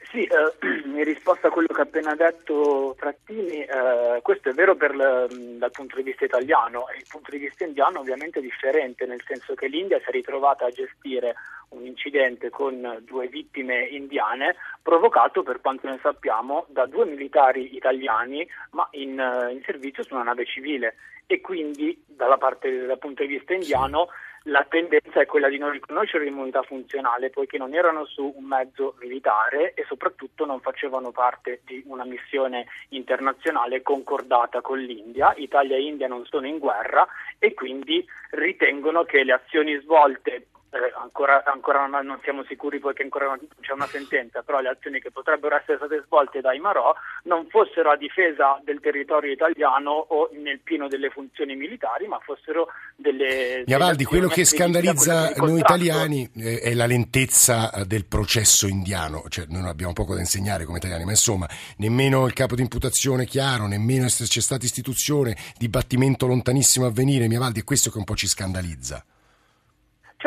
Sì, 0.10 0.24
eh, 0.24 0.87
in 0.98 1.04
risposta 1.04 1.48
a 1.48 1.52
quello 1.52 1.68
che 1.68 1.82
ha 1.82 1.84
appena 1.84 2.16
detto 2.16 2.96
Frattini, 2.98 3.64
eh, 3.64 4.20
questo 4.22 4.50
è 4.50 4.54
vero 4.54 4.76
per, 4.76 4.96
dal 4.96 5.72
punto 5.72 5.96
di 5.96 6.04
vista 6.04 6.26
italiano. 6.26 6.86
Il 6.98 7.06
punto 7.08 7.32
di 7.32 7.38
vista 7.38 7.64
indiano 7.64 8.00
ovviamente 8.00 8.40
è 8.40 8.42
differente, 8.42 9.06
nel 9.06 9.22
senso 9.26 9.54
che 9.54 9.68
l'India 9.68 10.00
si 10.00 10.10
è 10.10 10.12
ritrovata 10.12 10.66
a 10.66 10.72
gestire 10.72 11.36
un 11.70 11.86
incidente 11.86 12.50
con 12.50 13.02
due 13.06 13.28
vittime 13.28 13.86
indiane 13.86 14.56
provocato, 14.82 15.44
per 15.44 15.62
quanto 15.62 15.88
ne 15.88 16.00
sappiamo, 16.02 16.66
da 16.70 16.86
due 16.86 17.06
militari 17.06 17.76
italiani 17.76 18.48
ma 18.72 18.88
in, 18.92 19.12
in 19.52 19.62
servizio 19.66 20.04
su 20.04 20.14
una 20.14 20.24
nave 20.24 20.46
civile. 20.46 20.96
E 21.28 21.42
quindi 21.42 22.06
parte, 22.38 22.86
dal 22.86 22.98
punto 22.98 23.22
di 23.24 23.28
vista 23.28 23.54
indiano 23.54 24.08
la 24.48 24.66
tendenza 24.68 25.22
è 25.22 25.26
quella 25.26 25.50
di 25.50 25.58
non 25.58 25.72
riconoscere 25.72 26.24
l'immunità 26.24 26.62
funzionale 26.62 27.30
poiché 27.30 27.58
non 27.58 27.74
erano 27.74 28.06
su 28.06 28.34
un 28.36 28.46
mezzo 28.46 28.96
militare 29.00 29.74
e 29.74 29.84
soprattutto 29.88 30.46
non 30.46 30.62
facevano 30.62 31.12
parte 31.12 31.62
di 31.66 31.84
una 31.88 32.06
missione 32.06 32.66
internazionale 32.90 33.82
concordata 33.82 34.62
con 34.62 34.80
l'India. 34.80 35.34
Italia 35.38 35.76
e 35.76 35.84
India 35.84 36.08
non 36.08 36.26
sono 36.26 36.48
in 36.48 36.60
guerra 36.60 37.06
e 37.40 37.54
quindi 37.54 38.06
ritengono 38.32 39.04
che 39.04 39.24
le 39.24 39.34
azioni 39.34 39.78
svolte 39.82 40.48
eh, 40.70 40.94
ancora, 41.02 41.44
ancora, 41.46 41.86
non 41.86 42.20
siamo 42.24 42.44
sicuri 42.44 42.80
poiché 42.80 43.04
ancora 43.04 43.28
non 43.28 43.40
c'è 43.62 43.72
una 43.72 43.88
sentenza, 43.88 44.42
però 44.42 44.60
le 44.60 44.70
azioni 44.70 45.00
che 45.00 45.12
potrebbero 45.12 45.56
essere 45.56 45.78
state 45.78 46.04
svolte 46.06 46.42
dai 46.42 46.60
Marò 46.60 46.94
non 47.24 47.48
fossero 47.48 47.90
a 47.90 47.96
difesa 47.96 48.60
del 48.64 48.82
territorio 48.82 49.32
italiano 49.32 49.92
o 49.92 50.30
nel 50.34 50.60
pieno 50.60 50.90
delle 50.90 51.10
funzioni 51.10 51.56
militari, 51.56 52.08
ma 52.08 52.20
fossero 52.20 52.68
delle... 52.96 53.64
Iavaldi, 53.66 54.04
quello 54.04 54.28
che 54.28 54.44
scandalizza 54.44 55.32
noi 55.38 55.60
italiani 55.60 56.30
eh, 56.36 56.60
è 56.60 56.74
la 56.74 56.86
lentezza 56.86 57.72
eh, 57.72 57.86
del 57.86 58.06
processo 58.06 58.68
indiano, 58.68 59.24
cioè 59.30 59.46
noi 59.48 59.68
abbiamo 59.70 59.94
poco 59.94 60.16
da 60.16 60.20
insegnare 60.20 60.66
come 60.66 60.80
italiani, 60.80 61.06
ma 61.06 61.12
insomma 61.12 61.48
nemmeno 61.78 62.26
il 62.26 62.34
capo 62.34 62.56
di 62.56 62.62
imputazione 62.62 63.26
chiaro, 63.26 63.68
nemmeno 63.68 64.08
c'è 64.08 64.42
stata 64.42 64.66
istituzione, 64.66 65.38
dibattimento 65.58 66.28
lontanissimo 66.28 66.86
a 66.86 66.92
venire, 66.92 67.28
Miavaldi, 67.28 67.62
è 67.62 67.64
questo 67.64 67.90
che 67.90 67.98
un 67.98 68.04
po' 68.04 68.16
ci 68.16 68.28
scandalizza. 68.28 69.04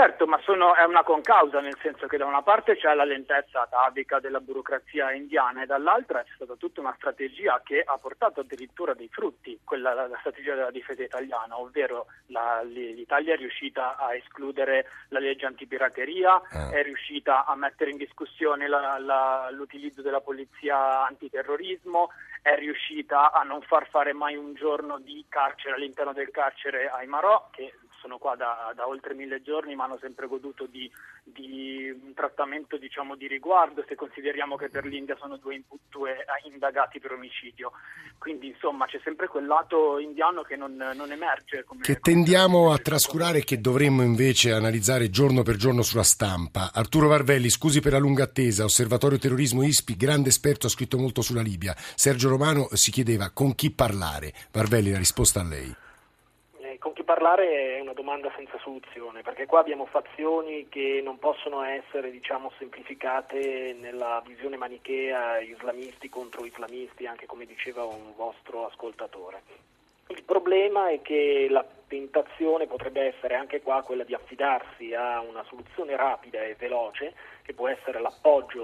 Certo, 0.01 0.27
ma 0.27 0.41
sono, 0.45 0.75
è 0.75 0.85
una 0.85 1.03
concausa, 1.03 1.61
nel 1.61 1.77
senso 1.83 2.07
che 2.07 2.17
da 2.17 2.25
una 2.25 2.41
parte 2.41 2.75
c'è 2.75 2.95
la 2.95 3.05
lentezza 3.05 3.61
atavica 3.61 4.19
della 4.19 4.41
burocrazia 4.41 5.13
indiana 5.13 5.63
e 5.63 5.67
dall'altra 5.67 6.23
c'è 6.23 6.33
stata 6.37 6.55
tutta 6.55 6.81
una 6.81 6.95
strategia 6.97 7.61
che 7.63 7.83
ha 7.85 7.99
portato 7.99 8.41
addirittura 8.41 8.95
dei 8.95 9.11
frutti, 9.13 9.61
quella 9.63 9.93
la, 9.93 10.07
la 10.09 10.17
strategia 10.21 10.55
della 10.55 10.71
difesa 10.71 11.03
italiana, 11.03 11.61
ovvero 11.61 12.07
la, 12.29 12.63
l'Italia 12.63 13.35
è 13.35 13.37
riuscita 13.37 13.99
a 13.99 14.15
escludere 14.15 14.87
la 15.09 15.19
legge 15.19 15.45
antipirateria, 15.45 16.33
ah. 16.33 16.71
è 16.71 16.83
riuscita 16.83 17.45
a 17.45 17.55
mettere 17.55 17.91
in 17.91 17.99
discussione 17.99 18.69
la, 18.69 19.49
l'utilizzo 19.51 20.01
della 20.01 20.23
polizia 20.23 21.05
antiterrorismo, 21.09 22.09
è 22.41 22.55
riuscita 22.57 23.33
a 23.33 23.43
non 23.43 23.61
far 23.61 23.87
fare 23.91 24.15
mai 24.15 24.35
un 24.35 24.55
giorno 24.55 24.99
di 24.99 25.27
carcere 25.29 25.75
all'interno 25.75 26.15
del 26.15 26.31
carcere 26.31 26.89
ai 26.89 27.07
Marò, 27.07 27.49
che 27.51 27.75
sono 28.01 28.19
qua 28.19 28.35
da, 28.35 28.73
da, 28.75 28.89
oltre 28.89 29.15
mille 29.15 29.43
giorni 29.43 29.75
ma 29.75 29.85
hanno 29.85 29.99
sempre 30.01 30.27
goduto 30.27 30.67
di, 30.67 30.91
di 31.23 31.91
un 31.91 32.15
trattamento 32.15 32.77
diciamo, 32.77 33.15
di 33.15 33.29
riguardo 33.29 33.85
se 33.87 33.95
consideriamo 33.95 34.57
che 34.57 34.69
per 34.69 34.85
l'India 34.85 35.17
sono 35.19 35.37
due, 35.37 35.63
due, 35.89 36.25
indagati 36.51 36.99
per 36.99 37.13
omicidio. 37.13 37.73
Quindi 38.19 38.49
insomma 38.49 38.87
c'è 38.87 39.01
sempre 39.05 39.29
quel 39.29 39.47
lato 39.47 39.99
indiano 39.99 40.43
che 40.43 40.57
non, 40.57 40.75
non 40.77 41.13
emerge. 41.13 41.65
Come, 41.65 41.83
che 41.83 42.01
tendiamo 42.01 42.73
a 42.73 42.79
trascurare 42.79 43.39
e 43.39 43.45
che 43.45 43.61
dovremmo 43.61 44.03
invece 44.03 44.53
analizzare 44.53 45.11
giorno 45.11 45.43
per 45.43 45.57
giorno 45.57 45.83
sulla 45.83 46.03
stampa. 46.03 46.71
Arturo 46.73 47.09
Varvelli, 47.09 47.51
scusi 47.51 47.81
per 47.81 47.93
la 47.93 47.99
lunga 47.99 48.25
attesa, 48.25 48.65
osservatorio 48.65 49.19
terrorismo 49.19 49.63
ISPI, 49.63 49.97
grande 49.97 50.29
esperto, 50.29 50.67
ha 50.67 50.71
scritto 50.71 50.99
molto 50.99 51.23
sulla 51.23 51.43
Libia. 51.43 51.75
Sergio 51.77 52.29
Romano 52.29 52.69
si 52.73 52.91
chiedeva 52.91 53.31
con 53.31 53.55
chi 53.55 53.71
parlare. 53.71 54.33
Varvelli, 54.53 54.91
la 54.91 54.99
risposta 54.99 55.41
a 55.41 55.45
lei 55.45 55.89
parlare 57.11 57.75
è 57.75 57.81
una 57.81 57.92
domanda 57.92 58.31
senza 58.37 58.57
soluzione, 58.59 59.23
perché 59.23 59.44
qua 59.46 59.59
abbiamo 59.59 59.85
fazioni 59.85 60.68
che 60.68 61.01
non 61.03 61.18
possono 61.18 61.64
essere 61.64 62.09
diciamo, 62.09 62.53
semplificate 62.57 63.77
nella 63.81 64.23
visione 64.25 64.57
manichea 64.57 65.40
islamisti 65.40 66.09
contro 66.09 66.44
islamisti, 66.44 67.07
anche 67.07 67.27
come 67.27 67.46
diceva 67.46 67.83
un 67.83 68.14
vostro 68.14 68.64
ascoltatore. 68.64 69.42
Il 70.07 70.23
problema 70.23 70.90
è 70.90 71.03
che 71.03 71.49
la 71.51 71.66
tentazione 71.88 72.68
potrebbe 72.68 73.01
essere 73.03 73.35
anche 73.35 73.61
qua 73.61 73.83
quella 73.83 74.05
di 74.05 74.14
affidarsi 74.14 74.94
a 74.94 75.20
una 75.20 75.42
soluzione 75.49 75.96
rapida 75.96 76.40
e 76.44 76.55
veloce, 76.57 77.14
che 77.42 77.55
può 77.55 77.66
essere 77.66 78.01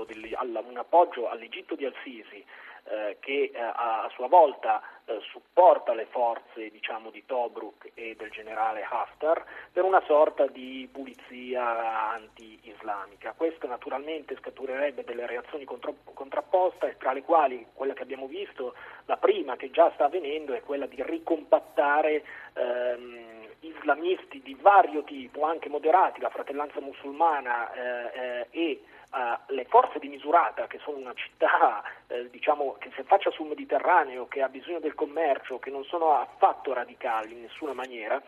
degli, 0.04 0.32
un 0.40 0.76
appoggio 0.76 1.28
all'Egitto 1.28 1.74
di 1.74 1.84
Al-Sisi, 1.84 2.44
eh, 2.88 3.16
che 3.20 3.50
eh, 3.52 3.58
a 3.58 4.08
sua 4.14 4.28
volta 4.28 4.82
eh, 5.06 5.20
supporta 5.30 5.94
le 5.94 6.06
forze 6.06 6.70
diciamo, 6.70 7.10
di 7.10 7.24
Tobruk 7.26 7.90
e 7.94 8.16
del 8.16 8.30
generale 8.30 8.82
Haftar 8.82 9.44
per 9.72 9.84
una 9.84 10.02
sorta 10.06 10.46
di 10.46 10.88
pulizia 10.90 12.10
anti-islamica. 12.10 13.34
Questo 13.36 13.66
naturalmente 13.66 14.36
scaturerebbe 14.36 15.04
delle 15.04 15.26
reazioni 15.26 15.64
contro- 15.64 15.96
contrapposte, 16.14 16.96
tra 16.98 17.12
le 17.12 17.22
quali 17.22 17.66
quella 17.72 17.94
che 17.94 18.02
abbiamo 18.02 18.26
visto, 18.26 18.74
la 19.06 19.16
prima 19.16 19.56
che 19.56 19.70
già 19.70 19.90
sta 19.94 20.06
avvenendo 20.06 20.54
è 20.54 20.62
quella 20.62 20.86
di 20.86 21.02
ricompattare 21.02 22.24
ehm, 22.54 23.35
islamisti 23.68 24.40
di 24.42 24.56
vario 24.60 25.02
tipo, 25.04 25.44
anche 25.44 25.68
moderati, 25.68 26.20
la 26.20 26.30
fratellanza 26.30 26.80
musulmana 26.80 27.72
eh, 27.72 28.10
eh, 28.14 28.46
e 28.50 28.80
uh, 29.12 29.52
le 29.52 29.64
forze 29.66 29.98
di 29.98 30.08
Misurata, 30.08 30.66
che 30.66 30.78
sono 30.78 30.98
una 30.98 31.14
città 31.14 31.82
eh, 32.08 32.28
diciamo, 32.30 32.76
che 32.78 32.90
si 32.94 33.00
affaccia 33.00 33.30
sul 33.30 33.48
Mediterraneo, 33.48 34.28
che 34.28 34.42
ha 34.42 34.48
bisogno 34.48 34.80
del 34.80 34.94
commercio, 34.94 35.58
che 35.58 35.70
non 35.70 35.84
sono 35.84 36.18
affatto 36.18 36.72
radicali 36.72 37.32
in 37.32 37.42
nessuna 37.42 37.72
maniera, 37.72 38.20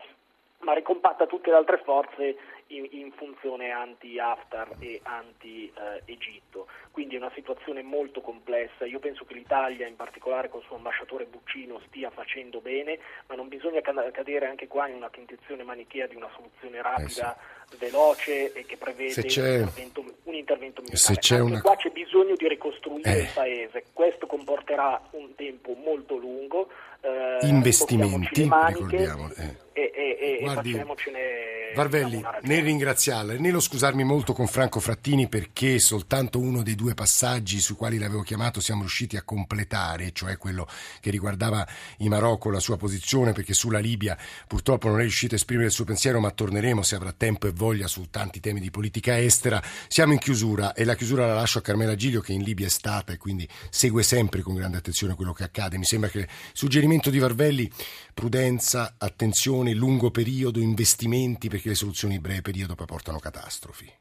ma 0.59 0.73
ricompatta 0.73 1.25
tutte 1.25 1.49
le 1.49 1.57
altre 1.57 1.77
forze 1.77 2.37
in, 2.69 2.87
in 2.91 3.11
funzione 3.11 3.71
anti-Haftar 3.71 4.75
e 4.79 4.99
anti-Egitto. 5.03 6.67
Quindi 6.91 7.15
è 7.15 7.17
una 7.19 7.31
situazione 7.33 7.81
molto 7.81 8.21
complessa. 8.21 8.85
Io 8.85 8.99
penso 8.99 9.25
che 9.25 9.33
l'Italia, 9.33 9.87
in 9.87 9.95
particolare 9.95 10.49
col 10.49 10.63
suo 10.63 10.75
ambasciatore 10.75 11.25
Buccino, 11.25 11.81
stia 11.87 12.09
facendo 12.09 12.59
bene, 12.59 12.99
ma 13.27 13.35
non 13.35 13.47
bisogna 13.47 13.81
cadere 13.81 14.47
anche 14.47 14.67
qua 14.67 14.87
in 14.87 14.95
una 14.95 15.09
tentazione 15.09 15.63
manichea 15.63 16.07
di 16.07 16.15
una 16.15 16.29
soluzione 16.35 16.81
rapida. 16.81 17.35
Eh 17.35 17.39
sì 17.39 17.57
veloce 17.77 18.51
e 18.53 18.65
che 18.65 18.77
prevede 18.77 19.13
un 19.21 19.25
intervento, 19.25 20.03
un 20.23 20.33
intervento, 20.33 20.81
militare. 20.81 20.97
Se 20.97 21.15
c'è 21.17 21.39
una... 21.39 21.61
Qua 21.61 21.75
c'è 21.75 21.89
bisogno 21.89 22.35
di 22.35 22.47
ricostruire 22.47 23.15
eh. 23.15 23.21
il 23.21 23.29
paese, 23.33 23.83
questo 23.93 24.25
comporterà 24.25 24.99
un 25.11 25.35
tempo 25.35 25.75
molto 25.75 26.15
lungo. 26.17 26.69
Eh, 27.01 27.47
Investimenti, 27.47 28.49
ricordiamo. 28.67 29.29
Eh. 29.37 29.67
E, 29.73 29.91
e, 29.93 30.17
e 30.19 30.39
Guardi, 30.41 30.71
facciamocene 30.71 31.71
Varvelli, 31.75 32.21
ringraziarla 32.61 33.33
e 33.33 33.37
nello 33.37 33.59
scusarmi 33.59 34.03
molto 34.03 34.33
con 34.33 34.47
Franco 34.47 34.79
Frattini 34.79 35.27
perché 35.27 35.79
soltanto 35.79 36.39
uno 36.39 36.63
dei 36.63 36.75
due 36.75 36.93
passaggi 36.93 37.59
sui 37.59 37.75
quali 37.75 37.97
l'avevo 37.97 38.21
chiamato 38.21 38.59
siamo 38.61 38.81
riusciti 38.81 39.17
a 39.17 39.23
completare, 39.23 40.11
cioè 40.11 40.37
quello 40.37 40.67
che 40.99 41.09
riguardava 41.09 41.67
i 41.97 42.09
Marocco, 42.09 42.49
la 42.49 42.59
sua 42.59 42.77
posizione, 42.77 43.31
perché 43.31 43.53
sulla 43.53 43.79
Libia 43.79 44.17
purtroppo 44.47 44.87
non 44.87 44.99
è 44.99 45.01
riuscito 45.01 45.33
a 45.33 45.37
esprimere 45.37 45.67
il 45.67 45.73
suo 45.73 45.85
pensiero, 45.85 46.19
ma 46.19 46.31
torneremo 46.31 46.81
se 46.81 46.95
avrà 46.95 47.11
tempo 47.11 47.47
e 47.47 47.51
voglia 47.51 47.87
su 47.87 48.09
tanti 48.09 48.39
temi 48.39 48.59
di 48.59 48.71
politica 48.71 49.19
estera. 49.19 49.61
Siamo 49.87 50.13
in 50.13 50.19
chiusura 50.19 50.73
e 50.73 50.83
la 50.83 50.95
chiusura 50.95 51.25
la 51.25 51.33
lascio 51.33 51.59
a 51.59 51.61
Carmela 51.61 51.95
Giglio 51.95 52.21
che 52.21 52.33
in 52.33 52.43
Libia 52.43 52.67
è 52.67 52.69
stata 52.69 53.13
e 53.13 53.17
quindi 53.17 53.47
segue 53.69 54.03
sempre 54.03 54.41
con 54.41 54.55
grande 54.55 54.77
attenzione 54.77 55.15
quello 55.15 55.33
che 55.33 55.43
accade. 55.43 55.77
Mi 55.77 55.85
sembra 55.85 56.09
che 56.09 56.19
il 56.19 56.27
suggerimento 56.53 57.09
di 57.09 57.19
Varvelli, 57.19 57.71
prudenza, 58.13 58.95
attenzione, 58.97 59.73
lungo 59.73 60.11
periodo, 60.11 60.59
investimenti, 60.59 61.47
perché 61.49 61.69
le 61.69 61.75
soluzioni 61.75 62.15
di 62.15 62.19
breve 62.19 62.41
periodo 62.49 62.73
poi 62.73 62.87
portano 62.87 63.19
catastrofi. 63.19 63.91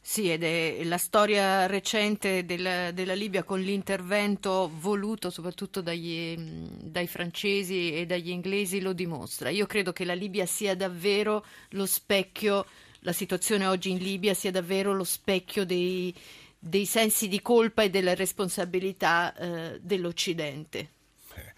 Sì, 0.00 0.30
ed 0.30 0.44
è 0.44 0.82
la 0.84 0.98
storia 0.98 1.66
recente 1.66 2.46
della, 2.46 2.90
della 2.92 3.12
Libia 3.12 3.42
con 3.42 3.60
l'intervento 3.60 4.70
voluto 4.72 5.30
soprattutto 5.30 5.82
dagli, 5.82 6.34
dai 6.38 7.08
francesi 7.08 7.92
e 7.92 8.06
dagli 8.06 8.30
inglesi 8.30 8.80
lo 8.80 8.92
dimostra. 8.92 9.50
Io 9.50 9.66
credo 9.66 9.92
che 9.92 10.04
la 10.04 10.14
Libia 10.14 10.46
sia 10.46 10.76
davvero 10.76 11.44
lo 11.70 11.86
specchio, 11.86 12.64
la 13.00 13.12
situazione 13.12 13.66
oggi 13.66 13.90
in 13.90 13.98
Libia 13.98 14.32
sia 14.32 14.52
davvero 14.52 14.94
lo 14.94 15.04
specchio 15.04 15.66
dei, 15.66 16.14
dei 16.56 16.86
sensi 16.86 17.26
di 17.28 17.42
colpa 17.42 17.82
e 17.82 17.90
della 17.90 18.14
responsabilità 18.14 19.34
eh, 19.34 19.80
dell'Occidente. 19.82 20.90
Eh. 21.34 21.52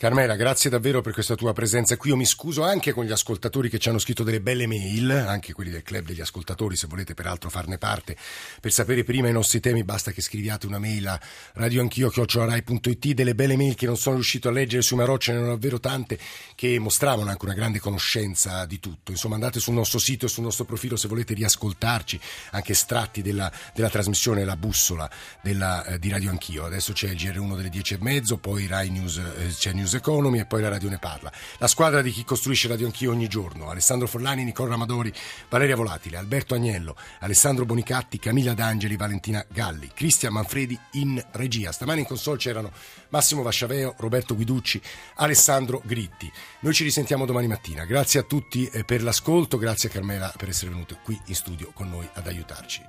Carmela, 0.00 0.34
grazie 0.34 0.70
davvero 0.70 1.02
per 1.02 1.12
questa 1.12 1.34
tua 1.34 1.52
presenza 1.52 1.98
qui. 1.98 2.08
Io 2.08 2.16
mi 2.16 2.24
scuso 2.24 2.62
anche 2.62 2.92
con 2.92 3.04
gli 3.04 3.12
ascoltatori 3.12 3.68
che 3.68 3.78
ci 3.78 3.90
hanno 3.90 3.98
scritto 3.98 4.22
delle 4.22 4.40
belle 4.40 4.66
mail, 4.66 5.10
anche 5.10 5.52
quelli 5.52 5.68
del 5.68 5.82
club 5.82 6.06
degli 6.06 6.22
ascoltatori, 6.22 6.74
se 6.74 6.86
volete 6.86 7.12
peraltro 7.12 7.50
farne 7.50 7.76
parte. 7.76 8.16
Per 8.62 8.72
sapere 8.72 9.04
prima 9.04 9.28
i 9.28 9.32
nostri 9.32 9.60
temi 9.60 9.84
basta 9.84 10.10
che 10.10 10.22
scriviate 10.22 10.64
una 10.64 10.78
mail 10.78 11.06
a 11.06 11.20
radioanchio.it, 11.52 13.08
delle 13.08 13.34
belle 13.34 13.58
mail 13.58 13.74
che 13.74 13.84
non 13.84 13.98
sono 13.98 14.14
riuscito 14.14 14.48
a 14.48 14.52
leggere 14.52 14.80
sui 14.80 14.96
Marò, 14.96 15.18
ce 15.18 15.32
ne 15.32 15.36
erano 15.36 15.52
davvero 15.52 15.78
tante 15.78 16.18
che 16.54 16.78
mostravano 16.78 17.28
anche 17.28 17.44
una 17.44 17.52
grande 17.52 17.78
conoscenza 17.78 18.64
di 18.64 18.80
tutto. 18.80 19.10
Insomma, 19.10 19.34
andate 19.34 19.60
sul 19.60 19.74
nostro 19.74 19.98
sito 19.98 20.24
e 20.24 20.28
sul 20.30 20.44
nostro 20.44 20.64
profilo 20.64 20.96
se 20.96 21.08
volete 21.08 21.34
riascoltarci 21.34 22.18
anche 22.52 22.72
estratti 22.72 23.20
della, 23.20 23.52
della 23.74 23.90
trasmissione 23.90 24.46
La 24.46 24.56
Bussola 24.56 25.10
della, 25.42 25.84
eh, 25.84 25.98
di 25.98 26.08
Radio 26.08 26.30
Anch'io. 26.30 26.64
Adesso 26.64 26.94
c'è 26.94 27.10
il 27.10 27.16
GR1 27.16 27.54
delle 27.54 27.68
10 27.68 27.92
e 27.92 27.98
mezzo, 28.00 28.38
poi 28.38 28.66
Rai 28.66 28.88
News, 28.88 29.18
eh, 29.18 29.48
c'è 29.48 29.74
News 29.74 29.88
News 29.90 29.94
Economy 29.94 30.38
e 30.38 30.44
poi 30.44 30.62
la 30.62 30.68
radio 30.68 30.88
ne 30.88 30.98
parla. 30.98 31.32
La 31.58 31.66
squadra 31.66 32.00
di 32.00 32.10
chi 32.10 32.24
costruisce 32.24 32.68
Radio 32.68 32.86
Anch'io 32.86 33.10
ogni 33.10 33.26
giorno, 33.26 33.70
Alessandro 33.70 34.06
Forlani, 34.06 34.44
Nicola 34.44 34.70
Ramadori, 34.70 35.12
Valeria 35.48 35.74
Volatile, 35.74 36.16
Alberto 36.16 36.54
Agnello, 36.54 36.94
Alessandro 37.20 37.64
Bonicatti, 37.64 38.18
Camilla 38.18 38.54
D'Angeli, 38.54 38.96
Valentina 38.96 39.44
Galli, 39.48 39.90
Cristian 39.92 40.32
Manfredi 40.32 40.78
in 40.92 41.22
regia. 41.32 41.72
Stamani 41.72 42.00
in 42.00 42.06
console 42.06 42.38
c'erano 42.38 42.70
Massimo 43.08 43.42
Vasciaveo, 43.42 43.94
Roberto 43.98 44.36
Guiducci, 44.36 44.80
Alessandro 45.16 45.82
Gritti. 45.84 46.30
Noi 46.60 46.74
ci 46.74 46.84
risentiamo 46.84 47.26
domani 47.26 47.48
mattina. 47.48 47.84
Grazie 47.84 48.20
a 48.20 48.22
tutti 48.22 48.66
eh, 48.66 48.84
per 48.84 49.02
l'ascolto, 49.02 49.58
grazie 49.58 49.88
a 49.88 49.92
Carmela 49.92 50.32
per 50.36 50.48
essere 50.48 50.70
venuto 50.70 50.98
qui 51.02 51.20
in 51.26 51.34
studio 51.34 51.72
con 51.74 51.88
noi 51.90 52.08
ad 52.12 52.26
aiutarci. 52.26 52.78